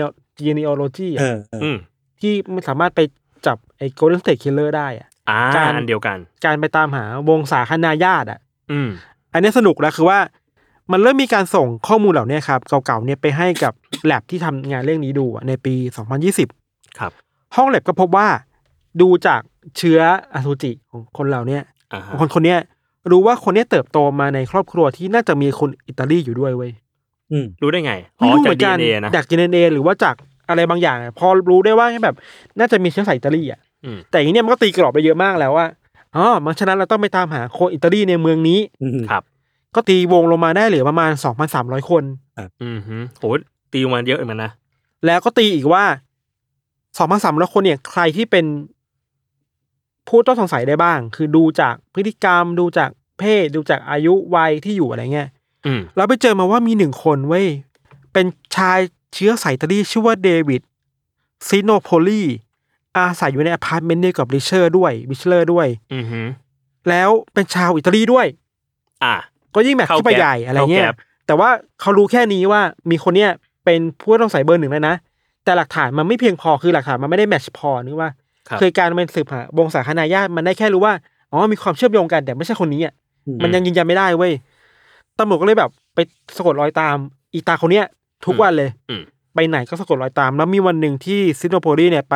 [0.45, 1.77] genealogy เออะอเอออืม
[2.19, 2.99] ที่มันสามารถไป
[3.45, 8.39] จับไอ้ golden state killer ได้อะ อ่าการ อันเดียวกัน การไปตามหาวงศาคณาญาติอะ
[8.71, 8.89] อืม
[9.33, 10.19] อันนี้สนุกแล้วคือว่า
[10.91, 13.73] มันเริ่มมีการส่งข้อมูลเหล่านี้ครับเก่าๆเนี่ยไปให้กับ
[14.05, 15.75] แลบที่ทำงานเรื่องนี้ดูอะในปี
[16.37, 17.11] 2020 ครับ
[17.55, 18.27] ห้องแลบก็พบว่า
[19.01, 19.41] ดูจาก
[19.77, 19.99] เชื้อ
[20.33, 21.61] อสุจิของคนเหล่าเนี้ย
[21.93, 22.59] อ่าฮะคนคนเนี้ย
[23.11, 26.71] รู้ว่าคนเนี้ยเติบโตมาในครอบครัวที่น่าจะมีคนอิตาลีอยู่ด้วยเว้ย
[27.31, 30.15] อืม รู้ได้ไง อ๋ไม่อรู้เหจากมือนดีกันเอ็นเอนะ จากดีเอ็นเอหรือว่าจาก
[30.49, 32.15] อะไรบางอย่างอะพอรู้ได้ว่าแบบ
[32.59, 35.67] น่าจะมีเชื้อสายอิตาลีอะอืมแต่อย่างนี้เนี่ยมันก็ตีกรอบไปเยอะมากแล้วว่า
[36.15, 39.23] อ๋อมันฉะนั้นเราต้องไปตามหาคนอิตาลีในเมืองนี้อืมครับ
[39.75, 41.11] ก็ตีวงลงมาได้เหลือประมาณ
[41.49, 42.03] 2,300คน
[42.61, 43.23] อืมฮึโห
[43.73, 44.51] ตีมาเยอะเหมือนกันนะ
[45.05, 45.83] แล้วก็ตีอีกว่า
[46.87, 48.45] 2,300คนเนี่ย ใครที่เป็น
[50.07, 55.29] ผู้ต้องสงสัยได้บ้าง คือดูจากพฤติกรรม ดูจากเพศ ดูจากอายุวัยที่อยู่อะไรเงี้ย
[55.65, 57.47] อืมเราไปเจอมาว่ามีหนึ่งคนเว้ย
[58.13, 58.79] เป็นชาย
[59.13, 60.61] เชื้อสายอิตาลีชื่อว่าเดวิด
[61.47, 62.23] ซิโนโพลี
[62.97, 66.21] อาศัยอยู่ในอพาร์ตเมนต์เดียวกับริเชอร์ด้วยริเชอร์ด้วย อืมฮึ
[66.89, 68.25] แล้วเป็นชาวอิตาลีด้วย
[69.03, 69.15] อะ
[69.55, 70.97] ก็ยิ่ง match เข้าขึ้นไปแคบใหญ่อะไรเงี้เข้ายแคบ
[71.27, 71.49] แต่ว่า
[71.81, 73.31] เขารู้แค่นี้ว่ามีคนเนี้ย
[73.65, 74.95] เป็นผู้ต้องสงสัยเบอร์หนึ่งแล้วนะ
[75.43, 78.09] แต่หลักฐานมันไม่เพียงพอคือหลักฐานมันไม่ได้ match พอนึกว่า
[78.47, 80.93] ครับเคยการมันสืบหาวงศาคณาญาติมันได้แค่รู้ว่า
[81.31, 82.93] อ๋อมีความเชื่อมโยงกันแต่ไม่ใช่คนนี้อะ
[83.25, 84.33] อืมมันยังยืนยันไม่ได้เว้ย
[85.17, 85.99] ตำรวจก็เลยแบบไป
[86.37, 86.95] สะกดรอยตาม
[87.33, 87.85] อีตาคนเนี้ย
[88.25, 89.01] ทุกวันเลยอืม
[89.33, 92.15] ไปไหนก็สะกดรอยตาม แล้วมีวันหนึ่งที่ซิโนโพลีเนี่ยไป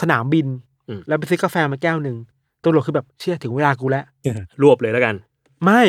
[0.00, 0.46] สนามบิน
[0.88, 2.16] อืมแล้วไปซื้อกาแฟมาแก้วหนึ่ง
[2.62, 4.04] ตำรวจคือแบบเชื่อถึงเวลากูแล้ว
[4.62, 5.14] รวบเลยแล้วกัน
[5.64, 5.82] ไม่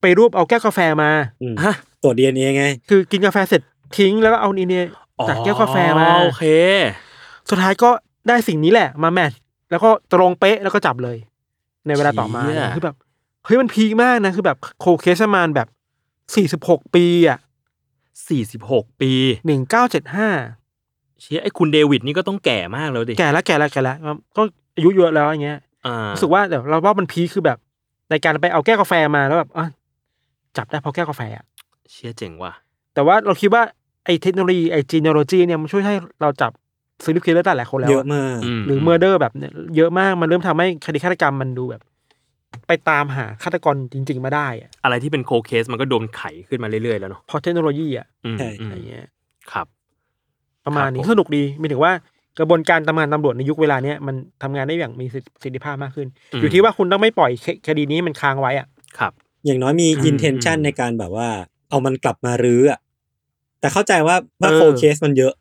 [0.00, 1.10] ไปรูปเอาแก้วกาแฟมา
[1.42, 3.62] อืมฮะตรวจดีเอ็นเอไง คือกินกาแฟเสร็จ
[3.96, 4.86] ทิ้งแล้วก็เอานี่เนี่ย
[5.28, 6.44] ตักแก้วกาแฟมาอ๋อโอเค
[7.50, 7.90] สุดท้ายก็
[8.28, 9.38] ได้สิ่งนี้แหละ มาแมทช์
[9.70, 11.16] แล้วก็ตรงเป๊ะแล้วก็จับเลย
[11.86, 12.96] ในเวลาต่อมาเชี่ยคือแบบ
[13.44, 15.68] เฮ้ยมันพีคมากนะคือแบบโคเคสมานแบบ
[16.34, 17.38] สี่สิบหกปีอะ
[18.28, 19.12] สี่สิบหกปี
[19.46, 20.28] หนึ่งเก้าเจ็ดห้า
[21.20, 23.96] เชี่ยไอ้คุณเดวิดนี่ก็ต้องแก่มากแล้วดิ แก่แล้วแก่แล้วแก่แล้ว
[24.36, 24.42] ก็
[24.76, 27.58] อายุเยอะแล้วอย่างเงี้ยอ่ารู้สึกว่าเดี๋ยวเราว่ามันพีคคือแบบ
[28.10, 29.66] ในการไปเอาแก้วกาแฟมาแล้วแบบอะ
[30.56, 31.44] จับได้เพราะแก้วกาแฟอะ
[31.90, 32.52] เชี่ยเจ๋งว่ะ
[32.94, 33.62] แต่ว่าเราคิดว่า
[34.04, 36.52] ไอ้เทคโนโลยีไอ้ genealogy เนี่ยมันช่วยให้เราจับ
[37.04, 41.82] serial killer ได้หลายคนแล้วเยอะอะมากหรือ murder แบบเนี่ยเยอะมากมันเริ่มทำให้คดีฆาตกรรมมันดูแบบ
[42.68, 49.06] ไปตามหาฆาตกรจริง ๆ มาได้อะอะไรที่เป็น cold case มันก็โดนไขขึ้นมาเรื่อยๆแล้วเนาะเพราะเทคโนโลยีอะอืมใช่อืมอะไรเงี้ย
[49.52, 49.66] ครับ
[50.64, 51.92] ประมาณนี้ครับผมสนุกดีหมายถึงว่า
[52.38, 56.08] กระบวนการทำงานตำรวจในยุคเวลาเนี้ยมันทำงานได้อย่างมีประสิทธิภาพมากขึ้น
[56.40, 58.66] อยู่ที่ว่าคุณต้องไม่ปล่อยคคดีนี้ให้มันค้างไว้อะ
[58.98, 59.12] ครับ
[59.46, 61.28] อย่างน้อยมีอืม intention อืมในการแบบว่า
[61.70, 62.78] เอามันกลับมารื้ออะ
[63.60, 65.32] แต่เข้าใจว่าว่าเออโคเคสมันเยอะ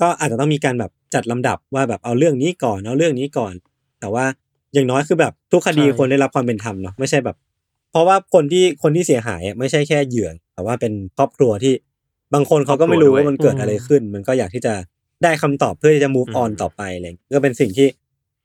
[0.00, 3.54] ก็อาจจะต้องมีการแบบจัดลำดับว่าแบบเอาเรื่องนี้ก่อนเอาเรื่องนี้ก่อน
[4.00, 4.24] แต่ว่า
[4.74, 7.36] อย่างน้อยคือแบบทุกคดีควรได้รับความเป็นธรรมเนาะไม่ใช่แบบ
[7.90, 11.74] เพราะว่าคนที่คนที่เสียหายอะไม่ใช่แค่เหยื่อแต่ว่าเป็นครอบครัวที่
[12.34, 14.74] บางคนเขาก็ไม่รู้ว่ามันเกิดอะไรขึ้น มันก็อยากที่จะ
[15.22, 17.88] ได้คำตอบเพื่อที่จะ move on ต่อไปอะไรอย่างเงี้ยก็เป็นสิ่งที่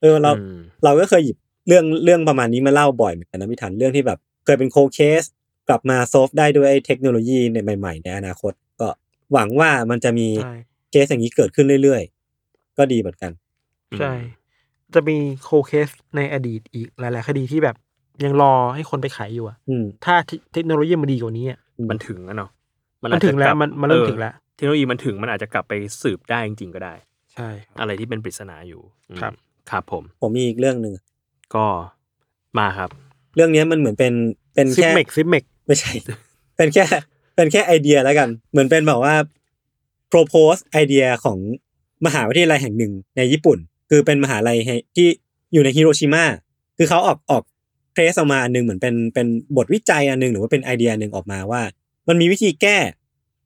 [0.02, 1.38] เออเราอืมเราก็เคยหยิบ
[1.68, 5.24] เรื่องเรื่องประมาณนี้มาเล่าบ่อยเหมือนกันนะพี่ทันเรื่องที่แบบเคยเป็น cold case
[5.68, 8.88] กลับมา solve ได้ด้วยเทคโนโลยีในใหม่ ๆ ในอนาคต ก็
[9.34, 10.56] หวังว่ามันจะมีใช่
[10.92, 13.32] เคสอย่างนี้เกิดขึ้นเรื่อยๆ ก็ดีเหมือนกัน
[14.00, 14.12] ใช่
[14.94, 17.76] จะมี cold case ในอดีตอีกหลาย ๆ คดีที่แบบ
[18.24, 20.16] ยังรอให้คนไปไขอยู่อะอืม ถ้า
[20.54, 21.60] เทคโนโลยีมันดีกว่านี้อะ
[21.90, 22.50] มันถึงแล้วเนาะ
[23.04, 26.94] มันอาจจะถึงแล้วกบมันมันเริ่มออถึงแล้ว เทคโนโลยีมันถึงมันอาจจะกลับไปสืบได้จริงๆก็ได้
[27.34, 29.34] ใช่ อะไรที่เป็นปริศนาอยู่อืมครับ
[29.72, 30.94] ครับผม ผมมีอีกเรื่องหนึ่ง
[31.56, 31.66] ก็
[32.60, 32.90] มาครับ
[33.36, 34.14] เรื่องเนี้ยมันเหมือนเป็น
[34.56, 35.92] เป็นซิปแค่ เมกซิปเมก ไม่ใช่
[36.58, 36.86] เป็นแค่
[37.36, 39.16] เป็นแค่ไอเดียแล้วกัน เหมือนเป็นแบบว่า
[40.12, 41.38] propose ไอเดียของ
[42.06, 43.60] มหาวิทยาลัยแห่งหนึ่งในญี่ปุ่น
[43.90, 44.58] คือเป็นมหาลัย
[44.96, 45.08] ที่
[45.54, 46.24] อยู่ในฮิโรชิมา
[46.78, 47.44] คือเขาออกออก
[47.94, 49.28] press ออกมาอันหนึงเหมือนเป็นเป็น
[49.58, 51.62] บทวิจัยอันหนึงหรือว่าเป็นไอเดียหนึ่งออกมาว่า
[52.08, 52.78] มันมีวิธีแก้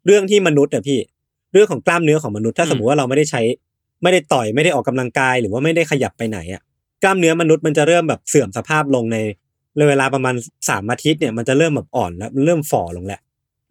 [0.05, 0.99] เรื่องที่มนุษย์อะพี่
[1.53, 3.41] เรื่องของกล้ามเนื้อของมนุษย์ถ้าอืมสมมติว่าเราไม่ได้ใช้
[4.03, 6.61] ไม่ได้ต่อยไม่ได้ออกกำลังกาย หรือว่าไม่ได้ขยับไปไหนอะ
[7.03, 9.17] กล้ามเนื้อมนุษย์มันจะเริ่มแบบเสื่อมสภาพลงใน
[9.75, 10.35] เลยเวลาประมาณ
[10.69, 13.19] สามอาทิตย์เนี่ยมันจะเริ่มแบบอ่อนแล้วเริ่มฝ่อลงแหละ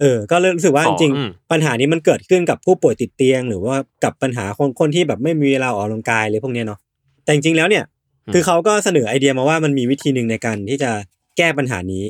[0.00, 6.78] เออ ก็เริ่มรู้สึกว่าฝ่จอริงอืมๆปัญหานี้มันเกิดขึ้นกับผู้ป่วยติดเตียง หรือว่ากับปัญหาคนคนที่แบบไม่มีเวลาออกกำลังกายเลยพวกเนี้ยเนาะ
[7.24, 7.84] แต่จริงๆแล้วเนี่ย
[8.32, 10.90] คือเขาก็เสนอไอเดียมาว่ามันมีวิธีหนึ่งในการที่จะ
[11.36, 12.04] แก้ปัญหานี้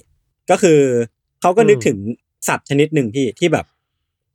[0.50, 0.80] ก็คือ
[1.40, 1.98] เขาก็นึกถึง
[2.48, 3.66] สัตว์ชนิดหนึ่งพี่ที่แบบ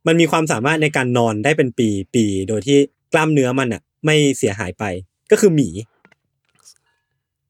[0.06, 2.78] มันมีความสามารถในการนอนได้เป็นปีปีโดยที่
[3.12, 4.84] กล้ามเนื้อมันอะ ไม่เสียหายไป
[5.30, 5.68] ก็คือหมี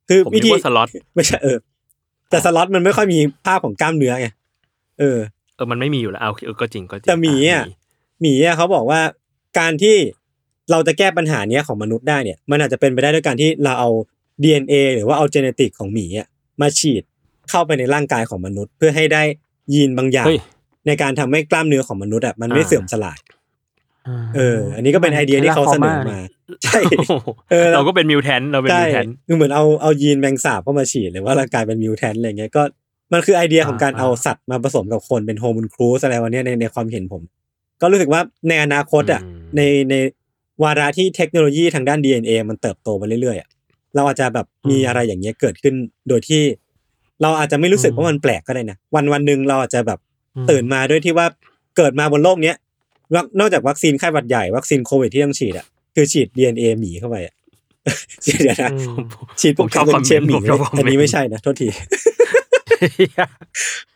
[0.09, 1.57] คือผมวินึกธีว่าสล็อตไม่ใช่เออ
[2.31, 4.29] แต่สล็อตมันไม่ค่อยมีภาพของกล้ามเนื้อไง
[5.01, 5.19] เออ
[5.57, 7.65] เออมันไม่มีอยู่แล้วเอาเออก็จริงก็จริงแต่หมีอะ
[8.21, 9.01] หมีอะเขาบอกว่า
[9.59, 9.97] การที่
[10.71, 13.91] เราจะแก้ปัญหาเนี้ยของมนุษย์ได้เนี่ย มันอาจจะเป็นไปได้ด้วยการที่เราเอา
[14.43, 16.27] DNA หรือว่าเอาเจเนติกของหมีอะ
[16.61, 17.03] มาฉีด
[17.51, 19.23] เข้าไปในร่างกายของมนุษย์ เพื่อให้ได้
[19.75, 20.39] ยีนบางอย่างเฮ้ย
[20.87, 23.19] ในการทำให้กล้ามเนื้อของมนุษย์อะมันไม่อ่าเสื่อมสลาย
[24.37, 26.19] เออ อันนี้ก็เป็นไอเดียที่เขาเสนอมา
[26.65, 26.81] ใช่
[27.51, 32.63] เออ เราก็เป็น mutant เราเป็นใช่ mutantคือเหมือนเอาเอายีนแมงสาบเข้ามาฉีดหรือว่าร่างกายเป็น mutant อะไรเงี้ยก็
[33.13, 37.23] มันคือไอเดียของการอ่าเอาสัตว์มาผสมกับคนเป็น homunculus อะไรวันนี้ยในในความเห็นผม
[37.81, 39.95] ก็รู้สึกว่าในอนาคตอะอืมในใน
[40.63, 43.49] วาระที่เทคโนโลยีทางด้าน DNA มันเติบโตไปเรื่อยๆอะ
[43.95, 45.75] เราอาจจะแบบมีอะไรอย่างเงี้ยเกิดขึ้น
[46.09, 46.43] โดยที่
[47.23, 49.99] เราอาจจะไม่รู้สึกว่ามันแปลกก็ได้นะวันวันหนึ่งเราอาจจะแบบ
[50.51, 51.27] ตื่นมาด้วยที่ว่า
[51.77, 52.57] เกิดมาบนโลกเนี้ย
[53.41, 57.35] นอกจากวัคซีนไข้หวัดใหญ่วัคซีนโควิดที่ต้องฉีดอะคือฉีด DNA หมีเข้าไปอะ
[58.25, 58.71] เดี๋ยวนะ
[59.41, 61.69] ฉีดผมชอบเป็คอมนเมเชฟนต์หมีผมชอบคอมเมนต์อันนี้ไม่ใช่นะโทษที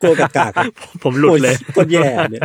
[0.00, 0.64] กลัวกากากๆอะ
[1.02, 2.42] ผมหลุดเลยโคตรแย่เนี่ย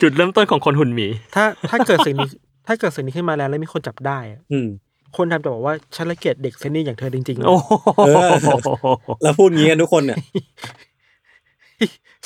[0.00, 2.28] จุดเริ่มต้นของคนหุ่นหมี ถ้าถ้าเกิดสิ่งนี้
[2.66, 4.68] ถ้าเกิดสิ่งนี้ขึ้นมาแล้วแล้วมีคนจับได้อะอืม
[5.16, 7.72] คนทำจะบอกว่าฉันละเกียดเด็กเซนนี่อย่างเธอจริงๆโอ้โห
[8.06, 8.30] เออ
[9.22, 10.18] แล้วพูดงี้กันทุกคนเนี่ย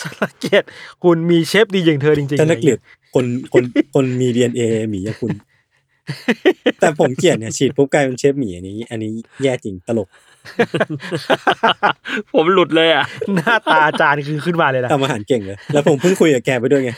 [0.00, 0.62] ฉันละเกียด
[1.04, 2.78] คุณมีเชฟดีอย่างเธอจริงๆจะนักเกลียด
[3.14, 3.64] คนคน
[3.94, 5.30] คนมี DNA หมีอย่างคุณ
[6.80, 9.10] แต่ผมเกลียดเนี่ยฉีดปุ๊บกลายเป็นเชฟหมีอันนี้ อันนี้
[9.42, 10.08] แย่จริงตลก
[12.34, 16.90] ผมหลุดเลยอะ หน้าตาอาจารย์คือขึ้นมาเลยนะทำอาหารเก่งเลยแล้วผมเพิ่งคุยกับแกไปด้วยไง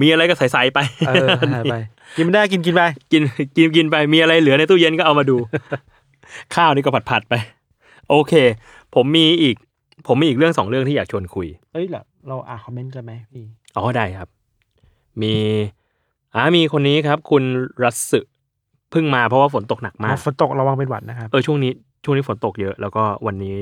[0.00, 1.74] มีอะไรก็ใส่ๆไปเออหายไป
[2.16, 3.22] กินไม่ได้กินกินไป กิน
[3.56, 5.36] กินกินไปมีอะไรเหลือในตู้เย็นก็เอามาดู
[6.54, 7.34] ข้าวนี่ก็ผัดผัดๆไป
[8.10, 8.32] โอเค
[8.94, 9.56] ผมมีอีก
[10.06, 13.44] ผมมีอีกเรื่องสองเรื่องที่อยากชวนคุย เอ้ยเราเราอ่านคอมเมนต์กันไหมพี่
[13.76, 14.28] อ๋อได้ครับ
[15.22, 15.34] มี
[16.34, 17.42] อ่ามีคนนี้ครับ คุณ
[17.84, 18.20] รัสสึ
[18.94, 21.72] เพิ่งมาเพราะว่าฝนตกหนักมากฝนตกระวังเป็นหวัดนะครับเออช่วงนี้
[22.04, 23.56] ช่วงนี้ฝนตกเยอะ แล้วก็วันนี้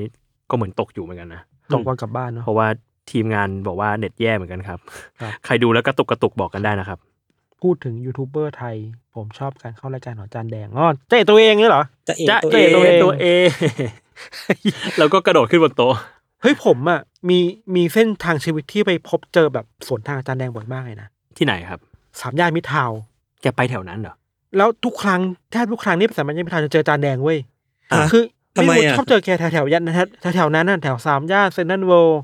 [0.49, 1.41] ก็เหมือนตกอยู่เหมือนกันนะ
[1.73, 2.67] ตกก่อนกลับบ้านเนาะเพราะว่า
[3.11, 4.79] ทีมงานบอกว่าเน็ตแย่เหมือนกันครับ
[5.21, 6.99] ครับ ใครดูแล้วกระตุกกระตุกบอกกันได้นะครับ
[7.61, 8.75] พูดถึงยูทูบเบอร์ไทย
[9.15, 13.25] ผมชอบการเข้ารายการของจานแดงอ๋อเจ๊ตัวเองนี่เหรอจะเอจะตัวเอเองตัวเองตัวเอ
[14.97, 15.93] แล้วก็กระโดดขึ้นบนโต๊ะ
[16.41, 17.39] เฮ้ยผมอะมี
[17.75, 21.07] มีเส้นทางชีวิตที่ไปพบเจอแบบสวนทางอาจารย์แดงบ่อยมากเลยนะ
[21.37, 21.79] ที่ไหนครับ
[22.21, 22.99] สามย่านมิตรทาวน์
[23.41, 24.15] แกไปแถวนั้นเหรอ
[24.57, 27.37] แล้วทุกครั้งแทบทุกครั้งที่ไปสามย่านมิตรทาวน์จะเจออาจารย์แดงเว้ย
[27.91, 28.23] อะคือ
[28.57, 32.21] ทำไมรู้อะชอบเจอแกแถวแถวๆย่านแถวแถวๆนั้นน่ะแถวสามย่านเซนทรัลเวิลด์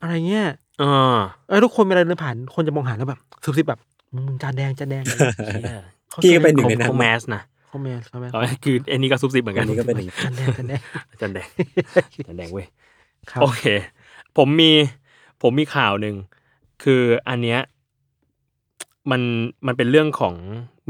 [0.00, 0.46] อะไรเงี้ย
[0.80, 1.16] เออ
[1.48, 3.80] เออทุกคนเวลาเดินผ่านคนจะมองหาแล้วแบบซุบซิบแบบ
[4.14, 5.04] มึงจารย์แดงจารย์แดง
[6.22, 11.46] พี่ก็เป็นหนึ่งในนั้นเขา mass นะคอมเมนต์คอมเมนต์อ๋อคืออันนี้ก็ซุบซิบเหมือนกัอันนนี้ก็เป็นอย่างนี้จารย์แดงจารย์แดงอาจารย์แดง
[12.18, 12.66] อาจารย์แดงเว้ย
[13.30, 13.64] ครับโอเค
[14.36, 14.72] ผมมี
[15.42, 16.14] ผมมีข่าวหนึ่ง
[16.82, 17.60] คืออันเนี้ย
[19.10, 19.20] มัน
[19.66, 20.34] มันเป็นเรื่องของ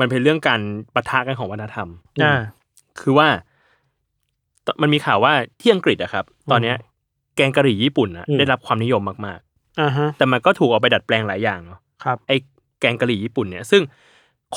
[0.01, 0.61] มันเป็นเรื่องการ
[0.95, 1.89] ปะทะกันของวัฒนธรรม
[2.23, 2.35] อ่า
[3.01, 3.29] คือว่า
[4.67, 6.77] ตมันมีข่าวว่าที่อังกฤษอะครับ ตอนเนี้ย
[7.37, 9.41] แกงกะหรี่ญี่ปุ่นอะอืมได้รับความนิยมมาก
[9.81, 12.37] อ่าฮะๆแต่มันก็ถูกเอาไปดัดแปลงหลายอย่างเนาะครับไอ้
[12.81, 13.83] แกงกะหรี่ญี่ปุ่นเนี่ย ซึ่ง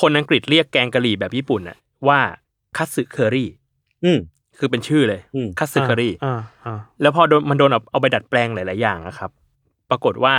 [0.00, 1.76] คนอังกฤษเรียกแกงกะหรี่แบบญี่ปุ่นอะ
[2.08, 2.18] ว่า
[2.76, 3.48] คัตสึเคอรี่
[4.04, 4.18] อืม
[4.58, 9.30] คือเป็นชื่อเลยอืม katsu curry อ่าอ่าแล้วพอโดนมันโดนเอาเอาไปดัดแปลงหลาย ๆ อย่างนะครับ
[9.90, 10.34] ปรากฏว่า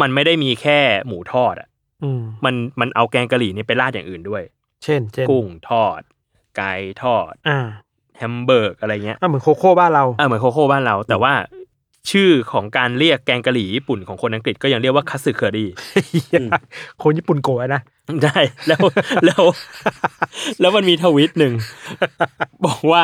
[0.00, 1.77] มันไม่ได้มีแค่หมูทอดอะอื
[2.18, 4.42] มมันมันเอาแกงกะหรี่นี่ไปราดอย่างอื่นด้วย
[4.84, 6.00] เช่น เช่น กุ้งทอด
[6.56, 6.72] ไก่
[7.02, 7.58] ทอดอ่า
[8.18, 11.34] hamburg อะไรเงี้ยอ่าเหมือนโคโค่บ้านเราอ่าเหมือนโคโค่บ้านเรา แต่ว่า
[12.10, 15.70] ชื่อของการเรียกแกงกะหรี่ญี่ปุ่นของคนอังกฤษก็ยังเรียกว่า katsu curry
[17.02, 17.82] คนญี่ปุ่นโกรธนะ
[18.24, 18.38] ได้
[18.68, 18.82] แล้ว
[19.24, 19.42] แล้ว
[20.60, 21.52] แล้วมันมีทวิตหนึ่ง
[22.66, 23.02] บอกว่า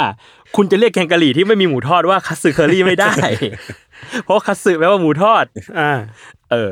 [0.57, 3.13] คุณจะเรียกแกงกะหรี่ที่ไม่มีหมูทอดว่าคัตสึเคอรี่ไม่ได้
[4.25, 5.45] เพราะคัตสึแปลว่าหมูทอด
[5.79, 5.93] อ่า
[6.51, 6.71] เออ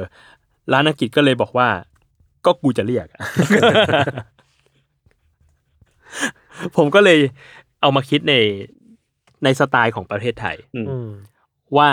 [0.73, 1.68] ร้านอังกฤษก็เลยบอกว่า
[2.47, 3.20] ก็กูจะเรียกอะ
[6.76, 7.18] ผมก็เลย
[7.80, 8.34] เอามาคิดใน
[9.45, 11.09] ในสไตล์ของประเทศไทยอืมอืม
[11.76, 11.90] ว่า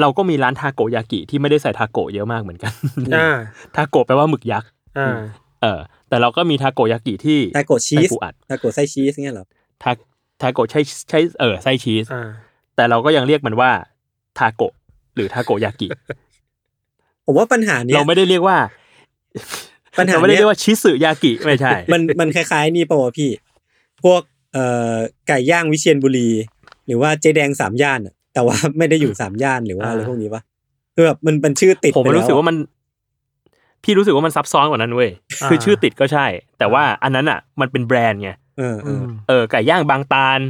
[0.00, 2.72] เราก็มีร้านทาโกยากิที่ไม่ได้ใส่ทาโกะเยอะมากเหมือนกัน
[3.14, 3.28] อ่า
[3.74, 5.16] ทาโกะแปลว่าหมึกยักษ์อ่า
[5.62, 9.46] เออ แต่เราก็มีทาโกยากิที่ทาโกะชีสใส่ปูอัดทาโกะไส้ชีสเงี้ยเหรอ
[9.82, 9.90] ทา
[10.40, 10.80] ทาโกะใช้
[11.10, 12.28] ใช้เออไส้ชีสอ่า
[12.76, 13.70] แต่เราก็ยังเรียกมันว่า
[14.38, 14.72] ทาโกะ
[15.14, 15.88] หรือทาโกยากิ
[17.26, 18.56] ผมว่าปัญหาเนี้ยเราไม่ได้เรียกว่า
[19.98, 23.30] ปัญหาเราไม่ได้เนี้เรียยกว่าชิสึยากิไม่ใช่ มันมันคล้ายๆนี่ป่าวะพี่
[24.02, 24.20] พวก
[24.52, 24.94] เอ่อ
[25.28, 26.28] ไก่ย่างวิเชียรบุรี
[26.86, 30.42] หรือว่าเจแดงสามย่านอะแต่ว่าไม่ได้อยู่สามย่านหรือว่าอ่าอะไรพวกนี้ปะ
[30.94, 32.56] คือแบบมันเป็นชื่อติดผมไปรู้สึกแล้วว่ามัน
[33.84, 35.10] พี่รู้สึกว่ามันซับซ้อนกว่านั้นเว้ย
[35.42, 36.26] อ่าคือชื่อติดก็ใช่
[36.58, 40.40] แต่ว่าอันนั้นอะ มันเป็นแบรนด์ไงเออเออือมเออไก่ย่างบางตาล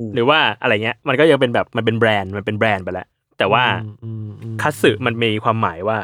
[0.00, 3.06] อืมหรือว่าอะไรเงี้ย มันก็ยังเป็นแบบมันเป็นแบรนด์มันเป็นแบรนด์ไปแล้ว
[3.38, 5.98] แต่ว่าอืมอืม katsu มันมีความหมายว่า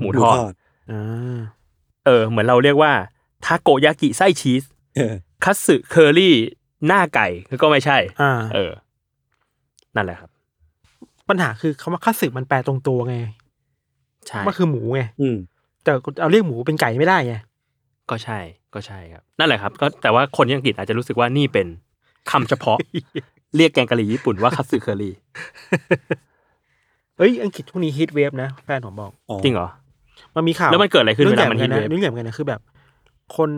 [0.00, 0.54] หมูหมูทอดทอดอ่า
[2.06, 2.92] เออ เหมือนเราเรียกว่า
[3.44, 4.64] ทาโกยากิไส้ชีส
[4.96, 5.14] เออ
[5.44, 6.34] katsu curry
[6.86, 7.26] หน้าไก่
[7.62, 8.72] ก็ไม่ใช่อ่าเออ
[9.96, 10.30] นั่นแหละครับ
[11.28, 13.16] ปัญหาคือคำว่าคัตสึมันแปลตรงตัวไง
[14.26, 15.36] ใช่มันคือหมูไงอืม
[15.84, 17.34] แต่เอาเรียกหมูเป็นไก่ไม่ได้ไง
[18.10, 18.38] ก็ใช่
[18.74, 21.66] ก็ใช่ครับ นั่นแหละครับ ก็แต่ว่าคนที่อังกฤษอาจจะรู้สึกว่านี่เป็น
[22.30, 22.78] คำเฉพาะ
[23.56, 25.14] เรียกแกงกะหรี่ญี่ปุ่นว่าคัตสึเคอรี่
[27.18, 29.68] เอ้ยอังกฤษช่วงนี้ฮิตเวฟนะแฟนผมบอกอ๋อจริงเหรอ
[30.36, 32.60] มันมีข่าวแล้วมันเกิดอะไรขึ้นเรื่องเวใหญ่ลาเหมัมือนนฮิกันตนะเวฟเรื่องใหญ่เหมือนกันนะคือแบบ
[33.36, 33.50] คน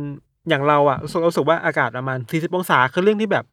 [0.49, 3.45] อย่างเราอะรู้สึกรู้สึกว่าอากาศประมาณ40องศาคือเรื่องที่แบบ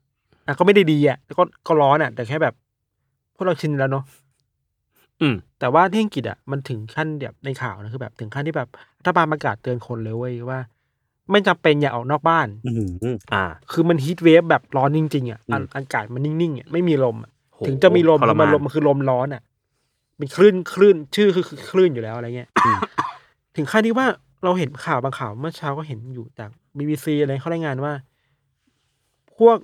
[0.47, 2.53] อะก็ไม่ได้ดีอะแต่ก็ก็ร้อนอะ แต่แค่แบบ
[3.36, 4.03] พวกเราชินแล้วเนาะ
[5.21, 8.69] อืม แต่ว่าที่อังกฤษอะมันถึงขั้นแบบในข่าวนะคือแบบถึงขั้นที่แบบ
[8.99, 10.59] รัฐบาลประกาศเตือนคนเลยเว้ยว่า
[11.32, 12.71] ไม่จำเป็นอย่าออกนอกบ้านอื
[13.13, 19.41] มอ่า คือมันฮีทเวฟแบบร้อนจริงๆอะอืมอากาศมันนิ่งๆอะไม่มีลมอะโหถึงจะมีลมทรคือมามันนลมมันคือลมร้อนอะ
[20.17, 22.49] เป็นคลื่นคลื่นชื่อคือคือคลื่นอยู่แล้วอะไรเงี้ย
[23.56, 24.08] ถึงขั้นที่ว่า
[24.43, 27.93] เราเห็นข่าวบางข่าวเมื่อเช้าก็เห็นอยู่จากบีบีซีอะไรเขารายงานว่า
[29.38, 29.58] พวก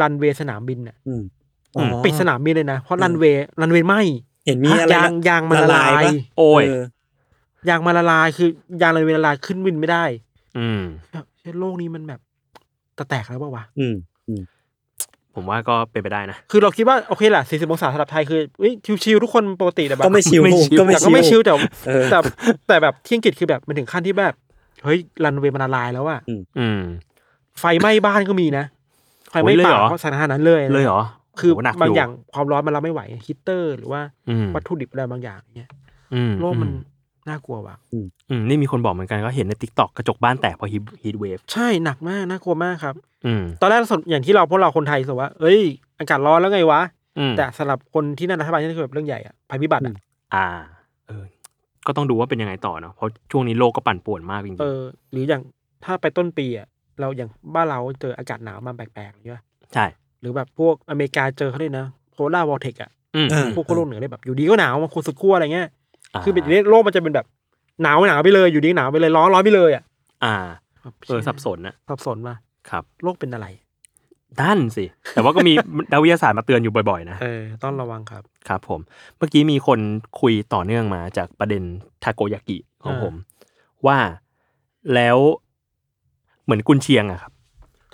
[0.00, 1.22] รันเวย์สนามบินอะอืม
[1.76, 3.94] อืมอ๋อปิดสนามบินเลยนะ เพราะรันเวย์รันเวย์ไหม
[4.46, 6.64] เห็นมีอะไรยางนะยางมันละลายปะโอ้ย
[7.66, 8.48] เยางมันละลายคือ
[8.82, 10.04] ยางรันเวย์ละลายขึ้นบินไม่ได้
[10.58, 10.80] อืม
[11.12, 12.20] แบบเฮ้ยโลกนี้มันแบบ
[12.98, 13.94] ตะแตกแล้วเปล่าวะอืม
[15.34, 18.72] ผมว่าก็เป็นไปได้นะ คือเราคิดว่าโอเคแหละ 40 องศาสำหรับไทยคือเอ้ย
[19.04, 21.52] ชิวๆทุกคนปกติแต่แบบก็ไม่ชิวไม่ชิวก็ไม่แต่ชิก็วไม่ชิวแต่
[21.86, 22.18] เออแต่
[22.68, 24.34] แต่แบบที่อังกฤษคือแบบมันถึงขั้นที่แบบ
[24.84, 26.20] เฮ้ยรันเวย์มันละลายแล้วอะ
[26.58, 26.80] อืม
[27.60, 28.64] ไฟไหม้บ้านก็มีนะ
[29.30, 31.02] ไฟไหม้โอ้ยเลยป่าเหรอเพราะสถานการณ์นั้นเลยนะเลยเหรอ
[31.40, 35.70] คือโหหนักบางยู่อย่างความร้อนมันรับไม่ไหวฮีตเตอร์ หรือว่าอืมวัตถุดิบอะไรบางอย่างเนี่ย
[36.14, 36.76] อืมโลกมันอื
[37.28, 40.70] น่ากลัวว่ะอืมนี่มีคนบอกเหมือนกันก็เห็นใน TikTok กระจกบ้านแตกเพราะ
[41.02, 42.94] heat wave ใช่หนักมากน่ากลัวมากครับ
[43.26, 45.60] อืมตอนแรกสนอย่างที่เราพวกเราคนไทยรู้สึกว่า เอ้ย
[45.98, 46.80] อากาศร้อนแล้วไงวะ
[47.18, 49.94] อืมแต่สำหรับคนที่นั่นรัฐบาลนี่คือแบบเรื่องใหญ่อะภัยพิบัติอะ
[50.34, 50.46] อ่า
[51.08, 51.24] เออ
[51.86, 55.42] ก็ต้องดูว่าเป็นยังไงต่อเนาะเพราะช่วงนี้โลกก็ปั่นป่วนมากจริงเออ หรืออย่าง
[55.84, 56.66] ถ้าไปต้นปีอะ
[57.00, 59.86] เราอย่างบ้านเราเจออากาศหนาวมาแปลกๆใช่ปะๆใช่
[60.20, 65.68] หรือแบบพวกอเมริกาเจอเขาเลยนะ polar vortex อะอืมอ่าพวกโลกเหนือเลยแบบอยู่ดีก็หนาวมาคูสุดขั้วอะไรเงี้ยา
[66.24, 67.26] คือเป็นโลกมันจะเป็นแบบ
[67.82, 69.84] หนาวหนาวไปเลยอยู่ดีหนาวไปเลยร้อนร้อนไปเลยอะ
[70.24, 70.34] อ่า
[70.82, 72.34] แบบเออสับสนนะสับสนว่า
[72.70, 73.46] ครับ โลกเป็นอะไร
[74.40, 74.84] นั่นสิ
[75.14, 75.52] แต่ว่าก็มี
[75.92, 78.80] นักวิทยาศาสตร์มาเตือนอยู่บ่อยๆนะเออต้องระวังครับ ครับผม
[79.16, 79.80] เมื่อกี้มีคน
[80.20, 81.62] คุยต่อเนื่องมาจากประเด็น
[82.02, 83.14] ทาโกยากิของอ่าผม
[83.86, 83.98] ว่า
[84.94, 85.18] แล้ว
[86.44, 87.32] เหมือนกุนเชียงอะครับ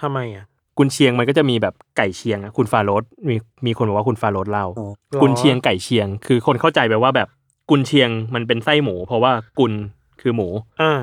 [0.03, 0.45] ทำไมอะ
[0.79, 7.29] กุนเชียงมันก็จะมีแบบไก่เชียงอะคุณฟาโรสมีมีคนบอกว่าคุณฟาโรสเล่าอ๋อหรอกุนเชียงไก่เชียง คือคนเข้าใจไปว่าแบบ
[7.71, 9.73] กุนเชียงมันเป็นไส้หมู เพราะว่ากุน
[10.21, 10.49] คือหมู
[10.83, 11.01] อ่า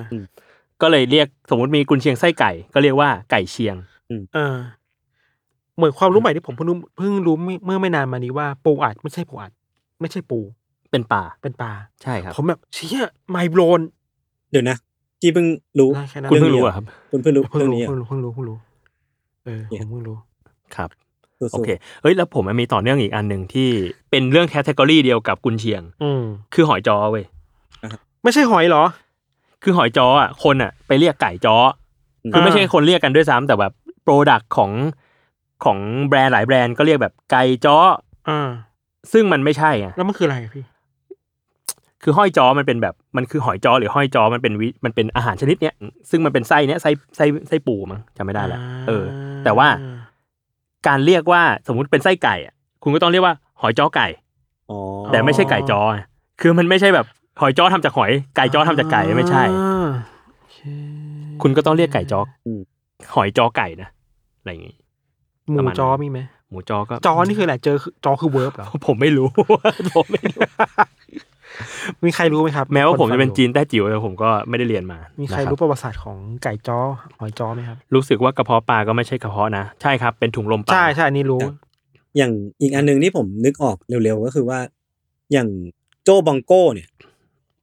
[0.81, 3.75] ก็เลยเรียกสมมติมีกุนเชียงไส้ไก่ ก็เรียกว่าไก่เชียง
[4.37, 4.55] อ่า
[5.75, 9.51] เหมือนความรู้ใหม่ที่ผมเพิ่งรู้เพิ่งรู้เมื่อเมื่อไม่นานมานี้ว่าปูอัดไม่ใช่ปูอัด
[10.01, 10.39] ไม่ใช่ปู
[10.91, 11.71] เป็นปลาเป็นปลา
[12.03, 13.81] ใช่ครับ ผมแบบเชี่ยไมโบรน
[14.51, 14.77] เดี๋ยวนะ
[15.21, 15.47] ที่เพิ่ง
[15.79, 18.57] รู้ได้แค่นั้นคุณเพิ่งนี้รู้หอะครับคุณเพิ่งรู้เพิ่งเรื่องรู้นี้เหรเพิ่งอรู้เพิ่งรู้เพิ่งรู้
[19.45, 20.17] เออเนี่ยผมเพิ่งรู้
[20.75, 21.04] ครับสู้ๆ
[21.53, 21.69] โอเค
[22.01, 23.69] เฮ้ยแล้วผมมันมีต่อเนื่องอีกอันหนึ่งที่
[24.11, 26.23] เป็นเรื่องแคตตากรีเดียวกับกุนเชียง อืม
[26.53, 27.25] คือหอยจอเว้ย
[28.23, 28.83] ไม่ใช่หอยเหรอ
[29.63, 31.55] คือหอยจออะคนอะ ไปเรียกไก่จอ
[32.33, 33.73] คือไม่ใช่คนเรียกกันด้วยซ้ำแต่แบบ
[34.03, 34.71] โปรดักของ
[35.65, 35.77] ของ
[36.07, 37.77] แบรนด์หลายแบรนด์ก็เรียกแบบไก่จอ
[38.29, 38.49] อ่า
[39.11, 40.65] ซึ่งมันไม่ใช่ไงแล้วมันคืออะไรอะพี่
[42.03, 45.75] คือห้อยจอมันเป็นแบบมันคือหอยจอหรือห้อยจอมันเป็นวิมันเป็นอาหารชนิดเนี้ย
[46.09, 49.05] ซึ่งมันเป็นไส้เนี้ยไส้ไส้ไส้ปูมั้งจำไม่ได้ละเออ
[49.43, 49.67] แต่ว่า
[50.87, 54.07] การเรียกว่าสมมุติเป็นไส้ไก่อะคุณก็ต้องเรียกว่าหอยจอไก่
[54.69, 54.77] อ๋อ
[55.11, 55.99] แต่ไม่ใช่ไก่จอไง
[56.41, 57.05] คือมันไม่ใช่แบบ
[57.41, 59.89] หอยจอทำจากหอยไก่จอทำจากไก่ไม่ใช่อ่า
[60.39, 60.57] โอเค
[61.41, 62.61] คุณก็ต้องเรียกไก่จออืม
[63.15, 63.89] หอยจอไก่นะ
[64.39, 64.75] อะไรอย่างงี้
[65.49, 66.19] หมูประมาณนั้นจอมีไหม
[66.49, 69.27] หมูจอก็จอนี่คืออะไรเจอคือจอคือเวิร์บเหรอผมไม่รู้
[69.95, 70.43] ผมไม่รู้
[72.05, 76.79] มีใครรู้ไหมครับ แม้ว่าผมจะเป็นคฟังจีนแต้จิ๋วแต่ผมก็ไม่ได้เรียนมา มีมีใครรู้ประวัติศาสตร์ของไก่จอ
[77.19, 81.41] หอยจ๊อไหมครับ รู้สึกว่ากระเพาะปลาก็ไม่ใช่กระเพาะนะ ใช่ครับ เป็นถุงลมปลา ใช่ใช่อันนี้รู้
[82.17, 82.31] อย่าง
[82.61, 84.59] อีกอันหนึ่งที่ผมนึกออกเร็วๆก็คือว่า
[85.31, 85.47] อย่าง
[86.03, 86.89] โจบองโก้เนี่ย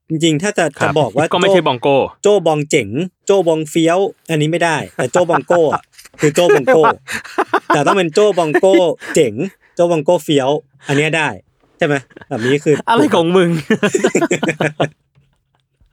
[0.08, 2.88] จริงๆ ถ้าจะคจะรับบอกว่าก็ไม่ใช่บองโก้ โจบองเจ๋ง
[3.26, 3.98] โจบองเฟี้ยว
[4.30, 5.82] อันนี้ไม่ได้ แต่โจบองโก้อะ
[6.20, 6.82] คือโจบองโก้
[7.68, 8.74] แต่ต้องเป็นโจบองโก้
[9.14, 9.34] เจ๋ง
[9.74, 10.50] โจบองโก้เฟี้ยว
[10.88, 11.96] อันเนี้ยได้ใช่ไหม
[12.28, 13.50] แบบนี้คืออะไรของมึง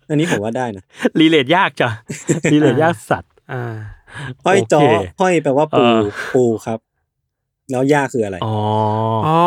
[0.10, 0.84] อันนี้ผมว่าได้นะ
[1.20, 1.90] รีเลทยากจ้ะ
[2.52, 3.64] รีเลทยากสัตว์อ่า
[4.46, 4.86] ห้อยจอโอเค
[5.22, 6.02] ห้อยแปลว่าปูเออ
[6.36, 6.80] ปูครับ
[7.72, 8.56] แล้วย่าคืออะไรอ๋อ
[9.28, 9.40] อ๋อ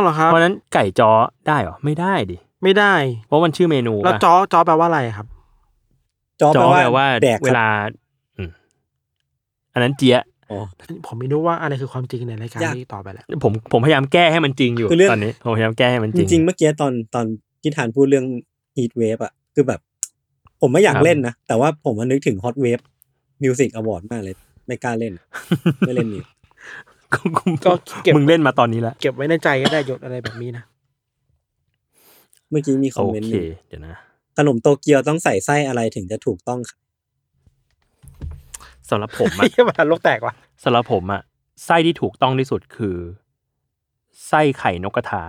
[0.00, 1.10] เหรอครับเพราะฉะนั้นไก่จ้อ
[1.46, 2.94] ได้เหรอไม่ได้ดิไม่ได้
[3.26, 5.26] เพราะมันชื่อเมนูแล้วปะจ้อจ้อแปลว่าอะไรครับ
[6.40, 7.70] จอจ้อแปแปลลว่าว่าแดกเวครับลา
[8.38, 8.50] อืม
[9.72, 10.60] อันนั้นเจี๊ยะ อ๋อ
[11.06, 17.26] ผมไม่รู้ว่าอะไรคือความจริงในรายการยาก นี้ต่อไปแหละผมผมพยายามแก้ให้มันจริงอยู่คือเรื่อง ตอนนี้ผมพยายามแก้ให้มันจจริง ริงๆ เมื่อกี้ตอนตอน
[17.62, 18.26] ที่ทานพูดเรื่อง
[18.76, 19.80] heat wave อะคือแบบ
[20.60, 22.82] ผมไม่อยากครับ เล่นนะ แต่ว่าผมมันนึกถึง hot wave
[23.42, 24.34] music award มากเลย
[24.66, 25.12] ไม่กล้าเล่น
[25.86, 26.22] ไม่เล่นนี่
[27.64, 27.72] ก็
[28.04, 30.64] เก็บมึงเล่นมาตอนนี้แล้วเก็บไว้ในใจก็ได้ยศอะไรแบบนี้นะ
[32.50, 33.94] เมื่อกี้มีคอมโอเมนต์เค หนึ่งเดี๋ยวนะ
[34.38, 36.79] ขนมโตเกียวต้องใส่ไส้อะไรถึงจะถูกต้องครับ
[38.90, 40.34] สำหรับผมอะเฮียมันโลกแตกว่ะ
[40.64, 41.22] สำหรับผมอะ
[41.64, 42.96] ไส้ที่ถูกต้องที่สุดคือ
[44.28, 45.22] ไส้ไข่นกกระทา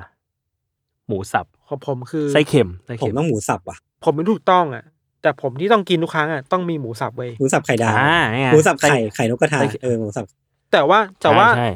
[1.08, 4.84] หมูสับของผมคือไส้เค็มไส้ผมเค็มต้องหมูสับว่ะ ผมไม่ถูกต้องอะ
[5.22, 10.26] แต่ผมที่ต้องกินทุกครั้งอะต้องมีหมูสับเว้ยหมูสับไข่ดาวอ่าไงหมูสับไข่ส้ไข่นกกระทาไส้ เออหมูสับ
[10.72, 11.70] แต่ว่าแต่ว่าใช่ใช่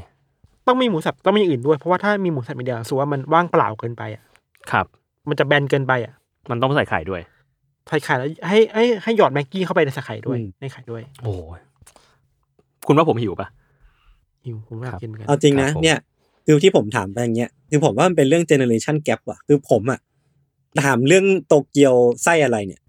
[0.67, 4.23] ต้องมีหมูสับต้องมีอย่างอื่นด้วย เพราะว่าถ้ามีหมูสับมีเดียวรู้สึกว่ามันว่างเปล่าเกินไปอะ
[4.71, 4.85] ครับ
[5.29, 6.13] มันจะแบนเกินไปอะ
[6.49, 7.21] มันต้องใส่ไข่ด้วย
[7.87, 11.59] ใส่ไข่แล้วให้ให้ให้หยอดแม็กกี้เข้าไปในใส่ไข่ด้วยในไข่ด้วย โอ้ย
[12.87, 13.47] คุณว่าผมหิวปะ
[14.45, 15.97] หิวผมอยากครับกินเหมือนกันเอาจริงนะครับผมเนี่ย
[16.45, 19.99] คือที่ผมถามไปอย่างเงี้ยคือผมว่ามันเป็นเรื่องเจเนอเรชันแก p ว่ะคือผมอะ
[20.83, 22.81] ถามเรื่องโตเกียวไส้อะไรเนี่ย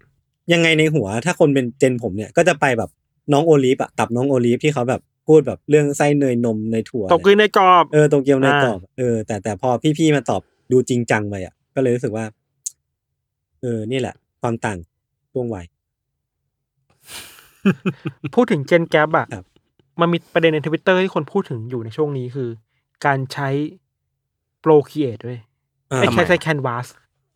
[0.53, 2.89] ยังไงในหัวถ้าคนเป็น gen ผมเนี่ยก็จะไปแบบ
[3.33, 10.41] น้องโอลิฟอะตับน้องโอลิฟที่เขาแบบพูดแบบเรื่องไส้เนยนมเนยถั่วตกกลืนในกรอบเออโตเกียวเนยอ่ากรอบเออแต่แต่พอพี่ๆมาตอบ
[10.71, 12.25] ดูจริงจังไปอะก็เลยรู้สึกว่า
[13.61, 14.77] เออนี่แหละ ความต่าง
[15.31, 15.65] ช่วงวัย
[18.35, 19.45] พูดถึงเจนแก p อะครับ
[19.99, 22.49] มันมีประเด็นในทวิตเตอร์ที่คนพูดถึงอยู่ในช่วงนี้คือ
[23.05, 23.49] การใช้
[24.61, 25.39] Procreate ด้วย
[25.91, 26.87] อ่าไอ้แค่ใช้ Canvas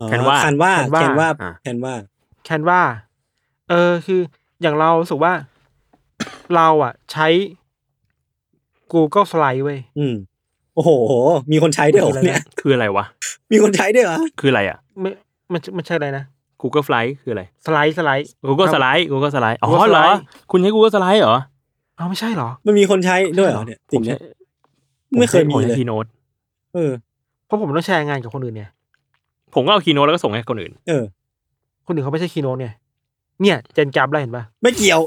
[0.02, 2.82] อ๋อ Canva Canva Canva Canva อ่า Canva Canva
[3.70, 4.20] เออคือ
[4.62, 5.34] อย่างเรารู้สึกว่า
[6.56, 7.28] เราอะ ใช้
[8.94, 10.16] Google Slide เว้ยอืม
[10.76, 10.92] โอ้โห
[11.52, 13.06] มีคนใช้ด้วยเหรอเนี่ย คืออะไรวะ
[13.52, 15.10] มีคนใช้ด้วยเหรอ คืออะไรอะไม่
[15.52, 16.26] มันมันใช่อะไรนะ
[16.62, 20.20] Google Flight คืออะไร สไลด์สไลด์ Google Slide Google Slide อ๋อ Google เหรอ Slide
[20.52, 21.36] คุณใช้ Google Slide เหรอ
[22.02, 24.20] อ้าวไม่ใช่เหรอ มันมีคนใช้ด้วยเหรอเนี่ยผสิ่มงใช้เนี้ย
[25.20, 26.06] ไม่เคยมีผเลยใช้คีโนต
[26.76, 26.92] เออ
[27.46, 28.70] เพราะผมต้องแชร์งานกับคนอื่นเนี่ย
[29.54, 31.04] ผมก็เอาคีโนตแล้วก็ส่งให้คนอื่น เออ
[31.86, 32.74] คนอื่นเขาไม่ใช่คีโนเนี่ย
[33.42, 35.00] เนี่ยเจนแก p แล้วเห็นปะไม่เกี่ยว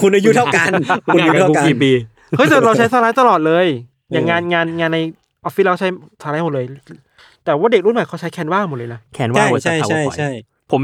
[0.00, 0.70] คุณอายุเท่ากัน
[1.14, 1.92] คุณอายุเท่ากันกี่ปี
[2.36, 3.66] เฮ้ยแต่เราใช้สไลด์ตลอดเลย
[4.12, 4.98] อย่างงานงานงานใน
[5.44, 5.88] ออฟฟิศเราใช้
[6.22, 6.64] สไลด์หมดเลย
[7.44, 10.30] แต่ว่าเด็กรุ่นใหม่เขาใช้แคนวาหมดเลยนะแคนวาใช่เวอร์ชันใช่ใช่ PowerPoint ใช่
[10.70, 10.80] ผม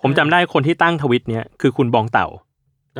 [0.00, 2.26] ผมจำได้คนที่ตั้งทวิตเนี้ยคือคุณบองเต่า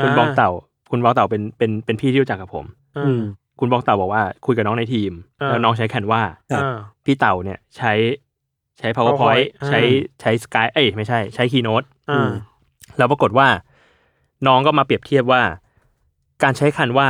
[0.03, 0.51] คุณอ่าบองเต่า
[0.93, 2.65] คุณบองเต่าเป็นเป็นเป็นพี่ที่รู้จักกับผม
[2.97, 3.23] อ่าอืม
[3.61, 6.23] คุณบองเต่าบอกว่าคุยกับน้องในทีม อ่า แล้วน้องใช้แคนวา
[6.53, 7.93] ครับ อ่า พี่เต่าเนี่ยใช้
[8.79, 9.81] ใช้ PowerPoint powerpoint อ่า ใช้
[10.21, 12.31] ใช้สกายเอ้ยไม่ใช่ใช้คีโนตอ่า
[12.99, 13.49] แล้วปรากฏว่า
[14.47, 15.43] น้องก็มาเปรียบเทียบว่า
[16.43, 17.09] การใช้คันว่า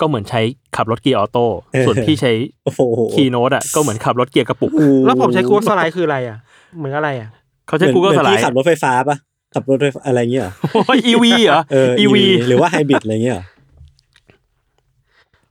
[0.00, 0.40] ก็เหมือนใช้
[0.76, 2.32] ขับรถเกียร์ออโต้เออ ส่วนพี่ใช้
[2.64, 2.80] โอ้โห
[3.14, 4.70] คีโนตอะก็เหมือนขับรถเกียร์กระปุก
[5.06, 6.38] แล้วผมใช้ Google Slide คืออะไรอะ
[6.76, 7.30] เหมือนอะไรอะ
[7.66, 9.16] เขาใช้เหมือน Google เหมือน Slide พี่ขับรถไฟฟ้าปะ
[9.54, 13.44] ขับรถไฟฟ้าอะไรเงี้ยเหรอโอ้ย EV เหรอเออ EV หรือว่าไฮบริดอะไรเงี้ยเหรอ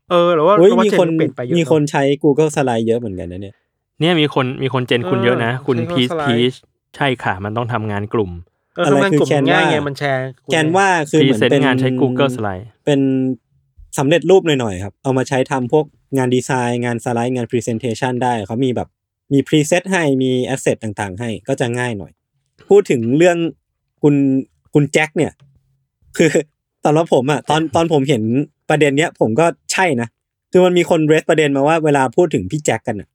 [0.10, 3.56] เออหรือว่าโอ้ยหรือว่ามีเจนคนเปลี่ยนไปเยอะมีเอะคนใช้ Google Slide เยอะเหมือนกันนะเนี่ย
[4.00, 6.54] เนี่ยมีคนมีคนเจนคุณเยอะนะเออคุณใช้พีช Google พี Slide ช
[6.96, 8.32] ใช่ค่ะ มันต้องทำงานกลุ่ม
[8.76, 10.22] เอออะไรทำงานคือกลุ่ม Canva ง่ายไงมันแชร์
[10.52, 13.00] กันว่าคือพรีเหมือนเซนเป็นต์งานใช้ Google Slide เป็น
[13.98, 15.86] สำเร็จรูปหน่อยๆครับ เอามาใช้ทำพวก
[16.18, 18.88] งานดีไซน์ งานสไลด์งาน presentation ได้ เขามีแบบ
[19.34, 22.12] มี preset ให้มี asset ต่างๆ ให้ก็จะง่ายหน่อย
[22.70, 23.38] พูดถึงเรื่อง
[24.10, 24.20] คุณ
[24.74, 25.32] คุณแจ็คเนี่ย
[26.18, 26.30] คือ
[26.84, 28.24] ตอนรับผมอะตอนตอนผมเห็น
[28.70, 30.08] ประเด็นเนี้ย ผมก็ใช่นะ
[30.52, 33.08] คือมันมีคน raise ประเด็นมาว่าเวลาพูดถึงพี่แจ็คกันอะ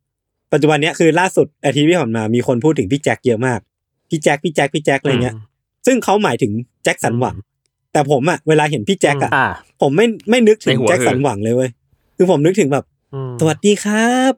[0.52, 3.60] ปัจจุบันเนี้ยคือล่าสุดอาทิตย์ที่ผ่านมามีคนพูดถึงพี่แจ็คเยอะมาก
[4.10, 5.34] พี่แจ็คพี่แจ็คพี่แจ็คอะไรเงี้ย
[5.86, 6.52] ซึ่งเขาหมายถึง
[6.84, 7.36] แจ็คสันหวัง
[7.92, 9.46] แต่ผมอะเวลาเห็นพี่แจ็คอะอ่า
[9.82, 11.70] ผมไม่ไม่นึกถึในงหัวแจ็คสันคือหวังเลยเว้ย
[12.16, 12.84] คือผมนึกถึงแบบ
[13.14, 14.32] อืมสวัสดีครับ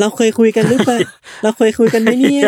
[0.00, 0.98] เราเคยคุยกันหรือเปล่า
[1.42, 2.46] เราเคยคุยกันไหมเนี่ย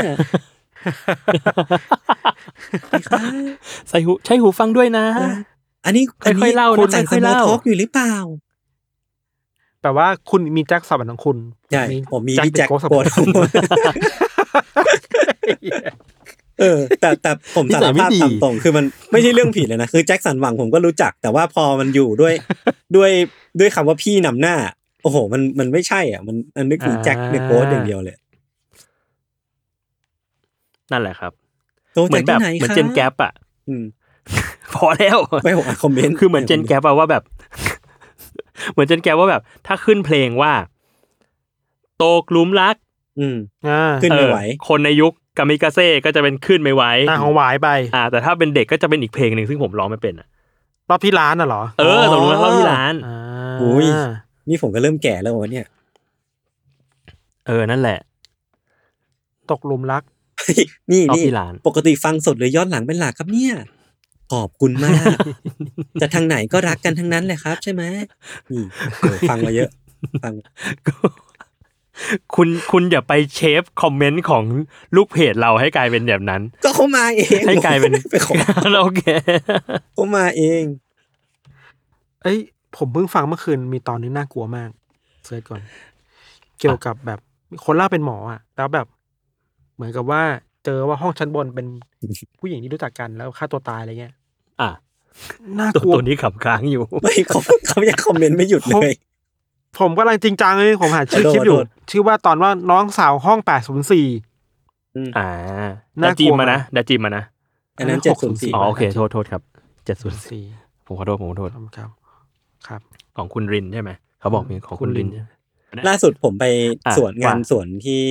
[3.88, 5.04] ใส่หูใช้หูฟังด้วยนะ
[5.84, 8.14] อันนี้ค่อยๆนนี้เล่านะคุณอ่านค่สอยๆมอเล่าทอกอยู่หรือเปล่า
[9.82, 11.36] แปลว่าคุณมีแจ็คสับของคุณ
[11.72, 13.48] ใช่ผมมีพี่แจ็คเป็น Ghost โปรด Support
[16.60, 22.34] เออ แต่แต่ผมนิสัสายรไม่ภาพดีตามตรงคือมันไม่ใช่เรื่องผิดเลยนะคือแจ็คสันหวังผมก็รู้จัก แต่ว่าพอมันอยู่ด้วย
[22.96, 23.10] ด้วย
[23.60, 24.56] ด้วยคำว่าพี่นำหน้า
[25.02, 28.16] โอ้โห มันมันไม่ใช่อะ มันมันนึกถึงแจ็คเดอะโกสอย่างเดียวเลย
[30.92, 31.32] นั่นแหละครับ
[31.94, 33.32] โตเหมืจาอกนแบที่บไหนเหมือนคะเจนแกปอะ
[33.68, 33.84] อืม
[34.74, 37.22] พอแล้วไม่ผมอ่านคอมเมนต์คือเหมือนเจนแกปอะว่าแบบ
[38.72, 40.52] เหมือนเจนแกปว่าแบบ ถ้าขึ้นเพลงว่า
[41.98, 42.76] โตกลุมรัก
[43.18, 43.36] อืม
[43.68, 50.28] อ่าขึ้นไม่ไหวเออคนในยุคกามิกาเซ่ก็จะเป็นขึ้นไม่ไหวหน้าของหวายไป อ่า แต่ถ้าเป็นเด็กก็จะเป็นอีกเพลงหนึ่งซึ่งผมร้องไม่เป็นอะ
[50.90, 53.16] รอบที่ร้านน่ะเหรอ เออตรงนู้นเล่าที่ร้านอ่า
[53.62, 53.86] อุ้ย
[54.48, 55.66] นี่ผมก็เริ่มแก่แล้ววะเนี่ย
[57.46, 57.98] เออนั่นแหละ
[59.50, 60.02] ตกหลุมรัก
[60.90, 63.54] นี่เอานี่ที่ร้านปกติฟังสดหรือย้อนหลังเป็นหลักครับเนี่ย
[64.32, 65.16] ขอบคุณมาก
[66.00, 67.82] จะทางไหนก็รักกันทั้งนั้นเลยครับ ใช่ไหม
[68.52, 68.64] นี่
[68.98, 69.70] เออฟังมาเยอะ
[70.22, 70.34] ฟัง
[72.34, 74.44] คุณคุณอย่าไปเชฟคอมเมนต์ของ
[74.96, 78.32] ลูกเพจเราให้กลายเป็นแบบนั้น ก็เขามาเอง ให้กลายเป็นผมไม่ได้ไปขอ
[78.82, 79.02] โอเค
[79.94, 80.62] เขามาเอง
[82.22, 82.38] เอ้ย
[82.76, 84.70] ผมเพิ่งฟังเมื่อคืนมีตอนนี้น่ากลัวมาก
[85.24, 85.60] เสิร์ชก่อน
[86.58, 87.20] เกี่ยวกับแบบ
[87.64, 88.86] คนเล่าเป็นหมออะ แล้วแบบ
[89.76, 90.22] เหมือนกับว่า
[90.64, 91.66] เจอว่าห้องชั้นบนเป็น
[92.38, 94.14] ผู้หญิงที่รู้จักกันแล้วฆ่าตัวตายอะไรเงี้ย
[94.60, 94.70] อะ
[95.58, 98.92] น่าตัวกลัวตัวนี้ขำค้างอยู่ไม่เขาเขายังคอมเมนต์ไม่หยุดเลย
[99.78, 104.06] ผมกำลังจริงจังเลยผมหาชื่อขอโทษคลิปอยู่ขอโทษชื่อว่าตอนว่าน้องสาวห้องแปดศูนย์สี่
[105.18, 105.28] อ่า
[106.00, 107.24] น่าดากลัวจิมมานะมากดาจิมมานะ
[107.78, 109.42] อันนั้นเจ็ดศูนย์สี่อ๋อโอเคโทษโทษครับ
[109.84, 110.42] เจ็ดศูนย์สี่
[110.86, 111.90] ผมขอโทษผมขอโทษครับ ครับ
[112.68, 112.80] ครับ
[113.16, 115.26] ของคุณรินใช่ไหมเขาบอกมีของคุณรินคุณริน
[115.66, 116.44] ใช่ไหมล่าสุดผมไป
[116.86, 118.04] อะสวนงานว่าสวนที่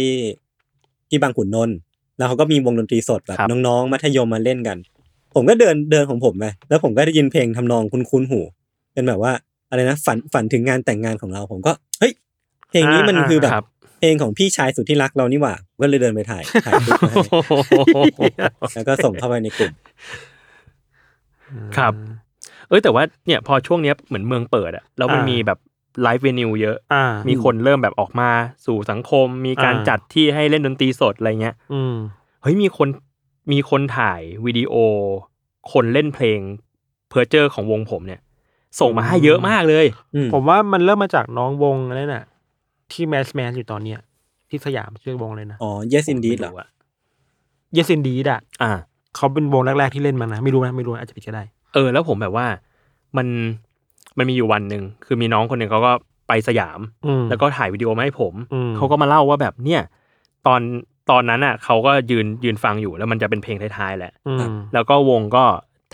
[1.09, 1.75] ที่บางขุนนนท์
[2.17, 4.77] แล้วเขาก็มีวงดนตรีสดแบบครับ น้องๆ มัธยมมาเล่นกัน
[5.35, 8.39] ผมก็เดินเดินของผมไปแล้วผมก็ได้ยินเพลงทำนองคุ้นๆหู
[8.93, 9.31] เป็นแบบว่า
[9.69, 12.13] อะไรนะฝันฝันถึงงานแต่งงานของเราผมก็เฮ้ย
[12.69, 13.65] เพลงนี้มันคือแบบครับ
[13.99, 17.19] เพลงของพี่ชายสุดที่รักเรานี่หว่าก็เลยเดินไปถ่ายถ่ายรูปมาให้
[18.75, 19.71] แล้วก็ส่งเข้าไปในกลุ่ม
[21.77, 21.93] ครับ
[22.69, 25.59] เอ้ยแต่ว่าเนี่ยพอช่วงเนี้ยเหมือนเมืองเปิดอะแล้วมันอ่ามีมีแบบ
[26.01, 28.29] live venue เยอะอ่ามีคนเริ่มแบบออกมา
[28.65, 31.95] สู่สังคม มีการอ่าจัดที่ให้เล่นดนตรีสดอะไรเงี้ยอืม
[32.41, 32.87] เฮ้ยมีคน
[33.51, 34.73] มีคนถ่ายวิดีโอ
[35.71, 36.39] คนเล่นเพลง
[37.09, 38.21] เพอร์เจอร์ของวงผมเนี่ย
[38.79, 39.85] ส่งมาให้เยอะมากเลย
[40.15, 42.25] อืมผมว่ามันเริ่มมาจากน้องวงนั่นน่ะ
[42.91, 43.99] ที่ mass มากอยู่ตอนเนี้ย
[44.49, 46.69] ที่สยามชื่อวงเลยนะ อ๋อ yes indeed เหรอไม่ะ
[47.73, 48.71] เยสินดีดอะอ่า
[49.15, 51.43] เขาเป็นวงแรกๆที่เล่นมานะ ไม่รู้นะไม่รู้นะอาจจะผิดก็ได้
[51.73, 52.47] เออ แล้วผมแบบว่า
[53.17, 53.27] มัน
[54.17, 55.91] มันมีอยู่วันหนึ่งคือมีน้องคนหนึ่งเขาก็
[56.27, 59.81] ไปสยามอืมแล้วก็ถ่ายวิดีโอมาให้ผมอืมเขาก็มาเล่าว่าแบบเนี่ย
[60.47, 60.61] ตอน
[61.09, 64.39] ตอนนั้นอะเขาก็ยืนยืนฟังอยู่แล้วมันจะเป็นเพลงท้ายๆแหละอืม
[64.73, 65.45] แล้วก็วงก็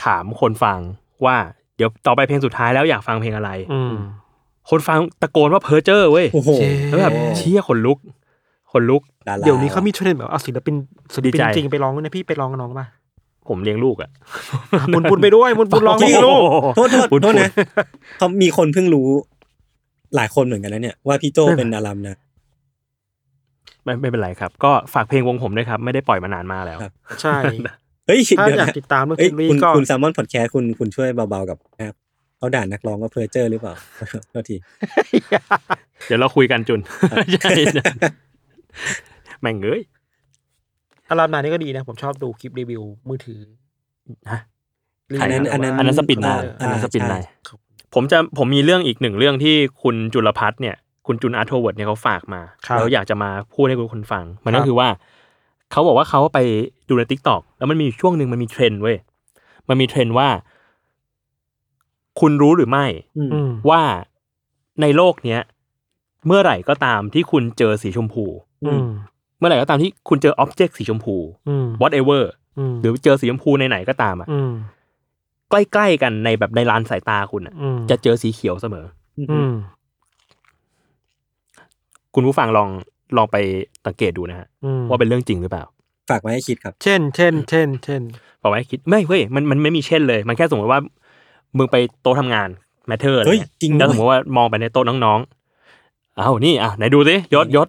[0.05, 0.79] ถามคนฟัง
[1.25, 1.35] ว่า
[1.77, 3.93] เดี๋ยวต่อไปเพลงสุดท้ายแล้วอยากฟังเพลงอะไรอืม
[4.69, 7.97] คนฟังตะโกนว่าเพอร์เจอร์เว้ยโอ้โหเจ๊แล้วแบบเชี่ยขนลุก
[8.71, 10.75] ขนลุกดาราเดี๋ยวนี้เขามีเทรนด์แบบเอาศิลปิน
[11.13, 12.85] ศิลดีปินใจจริงไปร้องด้วยนะพี่ไปร้องกับน้องป่ะ
[13.49, 14.09] ผมเลี้ยงลูกอะ
[14.93, 16.39] มุนปุนไปด้วยมุนปุนร้องจริเพงลงลูก
[16.75, 17.49] โทษโทษพูดโทษพูดนะ
[18.17, 19.07] เขามีคนเพิ่งรู้
[20.15, 22.15] หลายคนเหมือนกันนะเนี่ยว่าพี่โจเป็นอารัมนะ
[23.83, 27.37] ไม่ไม่เป็นไรครับ ก็ฝากเพลงวงผมด้วยครับ ไม่ได้ปล่อยมานานมากแล้วครับใช่
[28.07, 31.95] เฮ้ยถ้าเดี๋ยวอยากนะติดตามเรื่องเอ้ยเทนรีคุณก็คุณแซมมอนพอดแคสต์คุณคุณช่วยเบาๆกับนะครับ
[32.37, 33.73] เขาด่านักร้องว่าเพอร์เจอร์หรือเปล่า
[34.29, 34.55] โทษที
[36.07, 36.79] เดี๋ยวเราคุยกันจุน
[37.43, 37.51] ใช่
[39.41, 39.81] แม่งเอ้ย
[41.11, 43.39] อารามนานนี่ก็ดีนะ ผมชอบดูคลิปรีวิวมือถือ
[44.31, 44.39] ฮะ
[45.11, 47.55] รีอันวิวนั้นแบบอันนั้นว่าอันนั้นสปินไนเอออันนั้นอ่าสปินไนใช่
[47.93, 50.75] ผมจะผมมีเรื่องอีกหนึ่งเรื่องที่คุณจุลพัฒน์เนี่ย
[51.07, 54.87] คุณจุนอาร์ทเวิร์ดเนี่ยเขาฝากมาครับแล้วอยากจะมาพูดให้คุณคนฟัง มันครัก็บคือว่า
[55.71, 56.39] เขาบอกว่าเขาไป
[56.89, 58.97] ดูในทิกตอกแล้วมันมีช่วงหนึ่งมันมีเทรนด์เว้ย
[59.69, 60.27] มันมีเทรนด์ว่า
[62.19, 62.85] คุณรู้หรือไม่
[63.17, 63.81] อืมอืมว่า
[64.81, 65.41] ในโลกเนี้ย
[66.27, 68.25] เมื่อไหร่ก็ตามที่คุณเจอสีชมพู
[68.65, 68.85] อืม
[69.41, 71.15] เมื่อไหร่ก็ตามที่คุณเจออ็อบเจกต์สีชมพู
[71.49, 72.21] อืม whatever
[72.57, 74.51] อืมหรือเจอสีชมพูในไหนก็ตามอะอืม
[75.49, 78.85] ใกล้ๆกันในแบบในลานสายตาคุณอะอืมจะเจอสีเขียวเสมอ
[79.31, 79.53] อืม
[82.15, 82.69] คุณผู้ฟังลอง
[83.17, 83.37] ลองไป
[83.85, 85.65] สังเกตดูนะฮะอืมว่าเป็นเรื่องจริงหรือเปล่า
[86.09, 88.01] ฝากไว้ให้คิดครับ เช่น เช่น เช่น เช่น
[88.41, 90.79] บอกไว้ให้คิดไม่เว้ยมันมันไม่มีเช่นเลย มันแค่สมมติว่า
[91.57, 92.49] มึงไปโต๊ะทำงาน
[92.87, 97.67] แมทเทอร์อะไรเฮ้ยเงี้ยจริงแล้วด้วยสมมติว่ามองไปในโต๊ะน้องๆอ้าวนี่อะไหนดูสิยศยศ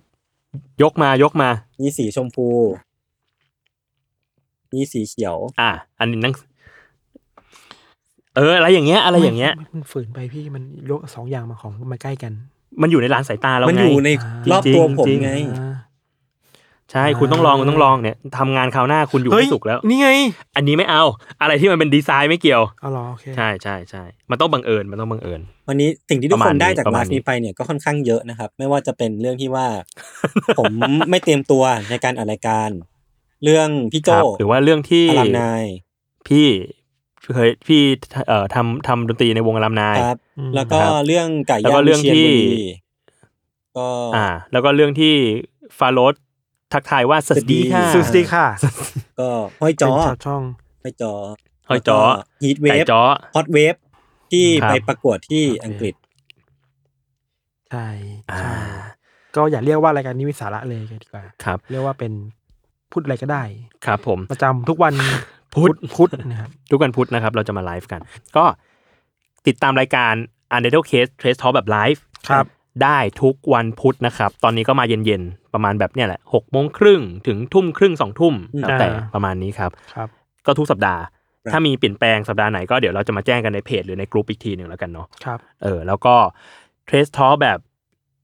[0.83, 1.49] ยกมายกมา
[1.81, 2.47] มีสีชมพู
[4.73, 6.35] มีสีเขียว อะอันนี้นั่ง
[8.37, 12.33] เออ อะไรอย่างเงี้ย อะไรอย่างเงี้ย มันมันฝืนไปพี่มันยกสองอย่างมาของมาใกล้กัน
[12.83, 15.72] มันอยู่ในลานสายตาเรามันไงอยู่ในอ่ารอบตัวผมจริงๆไง อ่า
[16.93, 20.09] ใช่คุณต้องลองคุณต้องลองเนี่ยทำงานคราวหน้าคุณอยู่เฮ้ไม่สุขแล้ว นี่ไง
[20.57, 21.03] อันนี้ไม่เอา
[21.41, 29.67] อะไรที่มันเป็นดีไซน์ไม่เกี่ยวเอาเหรอโอเคใช่ใช่ใช่มันต้องบังเอิญมันต้องบังเอิญ วันนี้สิ่งที่ทุกประคมาณนได้จากนี้ประไลมาณฟ์นี้นี้ไปเนี่ยก็ค่อนข้างเยอะนะครับ ไม่ว่าจะเป็นเรื่องที่ว่า
[30.59, 30.73] ผม
[31.11, 32.71] ไม่เตรียมตัวในการอัดรายการ
[33.45, 35.65] เรื่องพี่โจครับหรือว่าเรื่องที่อารามนาย
[36.29, 36.47] พี่
[37.35, 37.83] เคยพี่
[38.29, 42.67] เอ่อทำทำดนตรีในวงอารามนายครับอืมแล้วก็ครับเรื่องไก่แล้วย่าก็งเรื่องวิชียนที่บุรี
[43.77, 43.87] ก็
[44.17, 45.15] อ่า แล้วก็เรื่องที่
[45.79, 46.15] ฟาโรส
[46.73, 48.47] ทักทายว่าสวัสดีค่ะสซูวัสสดีดีค่ะ
[49.21, 49.29] ก็
[49.63, 50.43] ห้อยจอเป็นชาวช่อง
[50.83, 51.13] ห้อยจอ
[51.69, 51.99] ห้อยจอ
[52.43, 53.03] ฮีทเวไก่ฟจ้อ
[53.35, 53.75] ฮอตเวฟ
[54.33, 55.95] ที่ครับไปประกวดที่อังกฤษ
[57.71, 57.87] ใช่
[58.31, 58.55] อ่าใช่
[59.37, 62.13] ก็อย่าเรียกว่ารายการนี้มีสาระเลยดีกว่าครับ เรียกว่าเป็น
[62.91, 63.43] พูดอะไรก็ได้
[63.87, 64.95] ครับ ผมประจำทุกวัน
[65.55, 68.01] พุธพุธนะครับทุกวันพุธนะครับ เราจะมาไลฟ์กัน
[68.37, 68.45] ก็
[69.47, 70.15] ติดตามรายการ
[70.57, 72.47] u n d e r t a l e Case Trace Talk แบบไลฟ์ครับ
[72.83, 80.09] ได้ทุกวันพุธนะครับ ตอนนี้ก็มาเย็นๆ ประมาณแบบเนี่ยแหละหกโมงครึ่งถึงทุ่มครึ่งสองทุ่มอืมแล้วแต่อ่าประมาณนี้ครับ ครับ
[80.47, 81.03] ก็ทุกสัปดาห์
[81.43, 86.15] ครับถ้ามีเปลี่ยนแปลงสัปดาห์ไหนก็เดี๋ยวเราจะมาแจ้งกันในเพจหรือในกลุ่มอีกทีหนึ่งแล้วกันเนาะ ครับ เออ แล้วก็
[86.87, 87.59] Trace Talk แบบ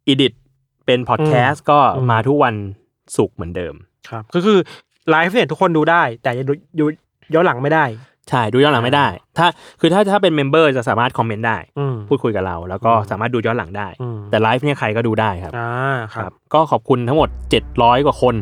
[0.06, 0.32] edit
[0.86, 2.55] เป็นพอดแคสต์ก็อืมมาทุกวัน
[3.16, 3.74] ศุกร์เหมือนเดิม
[4.09, 4.59] ครับ ก็คือ
[5.11, 6.84] ไลฟ์เนี่ยทุกคนดูได้ แต่จะดูดู
[7.34, 7.84] ย้อนหลังไม่ได้
[8.30, 9.06] ใช่ดูย้อนหลังไม่ได้
[9.38, 9.46] ถ้า
[9.80, 15.70] คือถ้าถ้าเป็น member จะสามารถคอมเมนต์ได้อืมพูดคุยกับเรา แล้วก็สามารถดูย้อนหลังได้อืมแต่ไลฟ์เนี่ยใครก็ดูได้ครับอ่า
[16.14, 17.28] ครับ ก็ขอบคุณทั้งหมด
[17.68, 18.34] 700 กว่าคน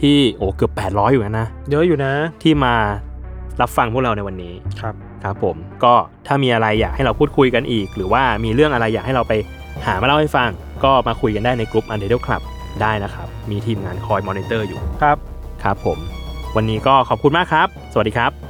[0.00, 2.12] ที่โอ้เกือบ 800 อยู่นะเยอะอยู่นะ
[2.42, 2.74] ที่มา
[3.60, 5.94] รับฟังพวกเราในวันนี้ครับครับผมก็
[6.26, 9.32] ถ้ามีอะไรอยากให้เราพูดคุยกันอีก หรือว่ามีเรื่องอะไรอยากให้เราไป
[9.86, 10.50] หามาเล่าให้ฟัง
[10.84, 12.42] ก็มาคุยกันได้ในกลุ่ม u n d e r t a l e Club
[12.82, 15.16] ได้นะครับ มีทีมงานคอยมอนิเตอร์อยู่ครับ
[15.62, 15.98] ครับผม
[16.56, 18.49] วันนี้ก็ขอบคุณมากครับ สวัสดีครับ